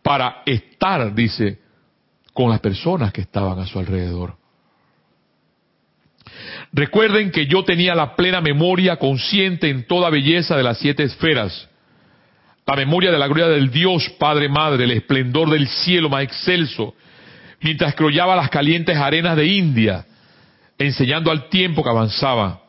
[0.02, 1.58] para estar, dice,
[2.32, 4.36] con las personas que estaban a su alrededor.
[6.72, 11.68] Recuerden que yo tenía la plena memoria consciente en toda belleza de las siete esferas,
[12.66, 16.94] la memoria de la gloria del Dios Padre Madre, el esplendor del cielo más excelso,
[17.60, 20.04] mientras crollaba las calientes arenas de India,
[20.76, 22.63] enseñando al tiempo que avanzaba.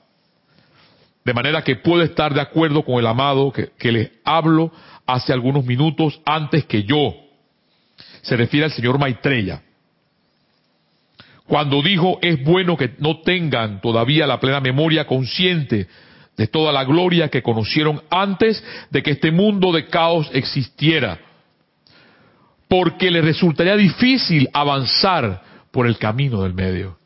[1.26, 4.72] De manera que puedo estar de acuerdo con el amado que, les hablo
[5.08, 7.16] hace algunos minutos antes que yo,
[8.22, 9.64] se refiere al señor Maitreya.
[11.48, 15.88] Cuando dijo, es bueno que no tengan todavía la plena memoria consciente
[16.38, 21.20] de toda la gloria que conocieron antes de que este mundo de caos existiera,
[22.68, 26.98] porque les resultaría difícil avanzar por el camino del medio.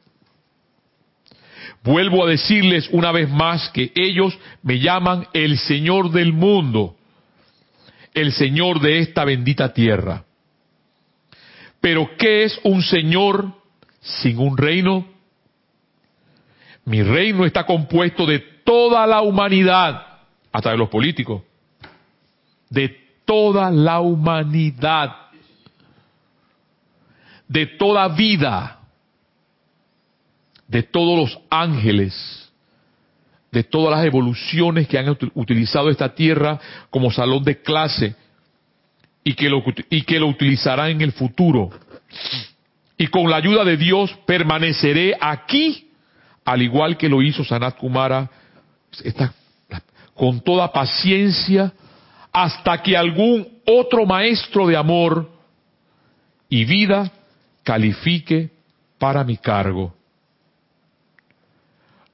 [1.83, 6.95] Vuelvo a decirles una vez más que ellos me llaman el Señor del mundo,
[8.13, 10.25] el Señor de esta bendita tierra.
[11.79, 13.53] Pero ¿qué es un Señor
[14.01, 15.07] sin un reino?
[16.83, 20.05] Mi reino está compuesto de toda la humanidad,
[20.51, 21.43] hasta de los políticos,
[22.69, 22.89] de
[23.25, 25.15] toda la humanidad,
[27.47, 28.78] de toda vida,
[30.69, 32.13] de todos los ángeles,
[33.51, 36.59] de todas las evoluciones que han utilizado esta tierra
[36.91, 38.15] como salón de clase,
[39.23, 41.69] y que lo, y que lo utilizará en el futuro.
[42.97, 45.89] Y con la ayuda de Dios permaneceré aquí,
[46.45, 48.29] al igual que lo hizo Sanat Kumara,
[50.13, 51.73] con toda paciencia,
[52.31, 55.29] hasta que algún otro maestro de amor
[56.47, 57.11] y vida
[57.63, 58.51] califique
[58.99, 59.98] para mi cargo.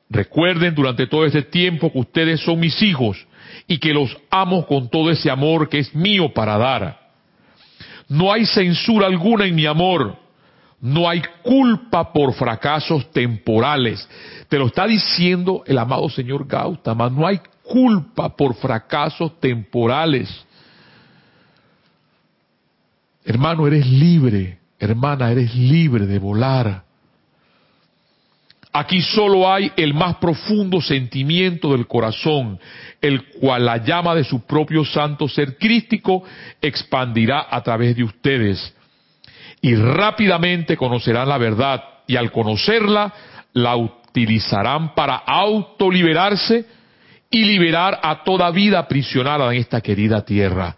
[0.09, 3.25] Recuerden durante todo este tiempo que ustedes son mis hijos
[3.67, 7.05] y que los amo con todo ese amor que es mío para dar.
[8.07, 10.17] No hay censura alguna en mi amor.
[10.79, 14.07] No hay culpa por fracasos temporales.
[14.47, 17.09] Te lo está diciendo el amado señor Gautama.
[17.09, 20.29] No hay culpa por fracasos temporales.
[23.23, 24.59] Hermano, eres libre.
[24.77, 26.84] Hermana, eres libre de volar.
[28.77, 32.59] Aquí solo hay el más profundo sentimiento del corazón,
[32.99, 36.25] el cual la llama de su propio santo ser crístico
[36.61, 38.75] expandirá a través de ustedes.
[39.61, 43.13] Y rápidamente conocerán la verdad y al conocerla
[43.53, 46.65] la utilizarán para autoliberarse
[47.31, 50.75] y liberar a toda vida aprisionada en esta querida tierra.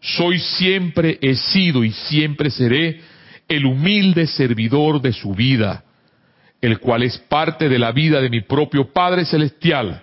[0.00, 3.00] Soy siempre, he sido y siempre seré
[3.48, 5.82] el humilde servidor de su vida
[6.64, 10.02] el cual es parte de la vida de mi propio Padre Celestial,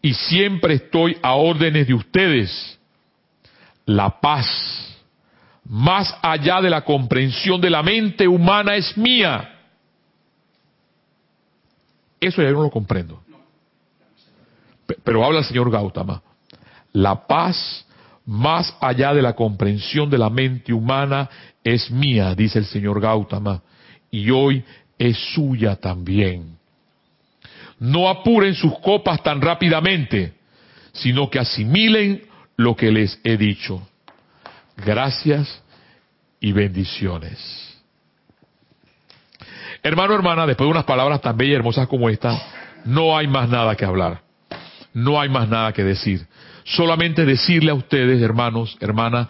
[0.00, 2.78] y siempre estoy a órdenes de ustedes.
[3.84, 4.46] La paz,
[5.64, 9.60] más allá de la comprensión de la mente humana, es mía.
[12.20, 13.20] Eso ya no lo comprendo.
[15.02, 16.22] Pero habla el señor Gautama.
[16.92, 17.86] La paz,
[18.24, 21.28] más allá de la comprensión de la mente humana,
[21.64, 23.62] es mía, dice el señor Gautama.
[24.10, 24.64] Y hoy
[24.98, 26.58] es suya también.
[27.78, 30.34] No apuren sus copas tan rápidamente,
[30.92, 32.22] sino que asimilen
[32.56, 33.86] lo que les he dicho.
[34.76, 35.62] Gracias
[36.40, 37.38] y bendiciones.
[39.82, 42.40] Hermano, hermana, después de unas palabras tan bellas y hermosas como esta,
[42.84, 44.22] no hay más nada que hablar.
[44.94, 46.26] No hay más nada que decir.
[46.64, 49.28] Solamente decirle a ustedes, hermanos, hermana,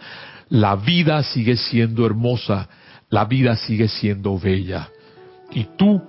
[0.49, 2.69] la vida sigue siendo hermosa,
[3.09, 4.89] la vida sigue siendo bella.
[5.53, 6.01] Y tú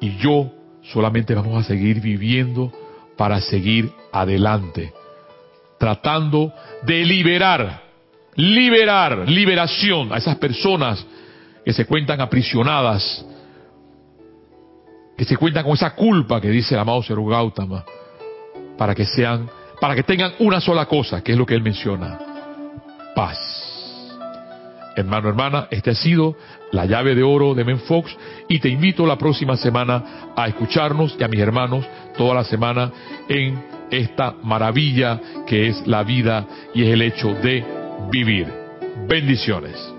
[0.00, 0.50] y yo
[0.82, 2.72] solamente vamos a seguir viviendo
[3.16, 4.92] para seguir adelante,
[5.78, 6.52] tratando
[6.82, 7.82] de liberar,
[8.36, 11.04] liberar, liberación a esas personas
[11.64, 13.26] que se cuentan aprisionadas,
[15.16, 17.84] que se cuentan con esa culpa que dice el amado Seru Gautama,
[18.78, 19.50] para que sean,
[19.80, 22.18] para que tengan una sola cosa, que es lo que él menciona,
[23.14, 23.57] paz.
[24.98, 26.34] Hermano, hermana, este ha sido
[26.72, 28.10] la llave de oro de Menfox
[28.48, 31.86] y te invito la próxima semana a escucharnos y a mis hermanos
[32.16, 32.90] toda la semana
[33.28, 36.44] en esta maravilla que es la vida
[36.74, 37.64] y es el hecho de
[38.10, 38.48] vivir.
[39.06, 39.97] Bendiciones.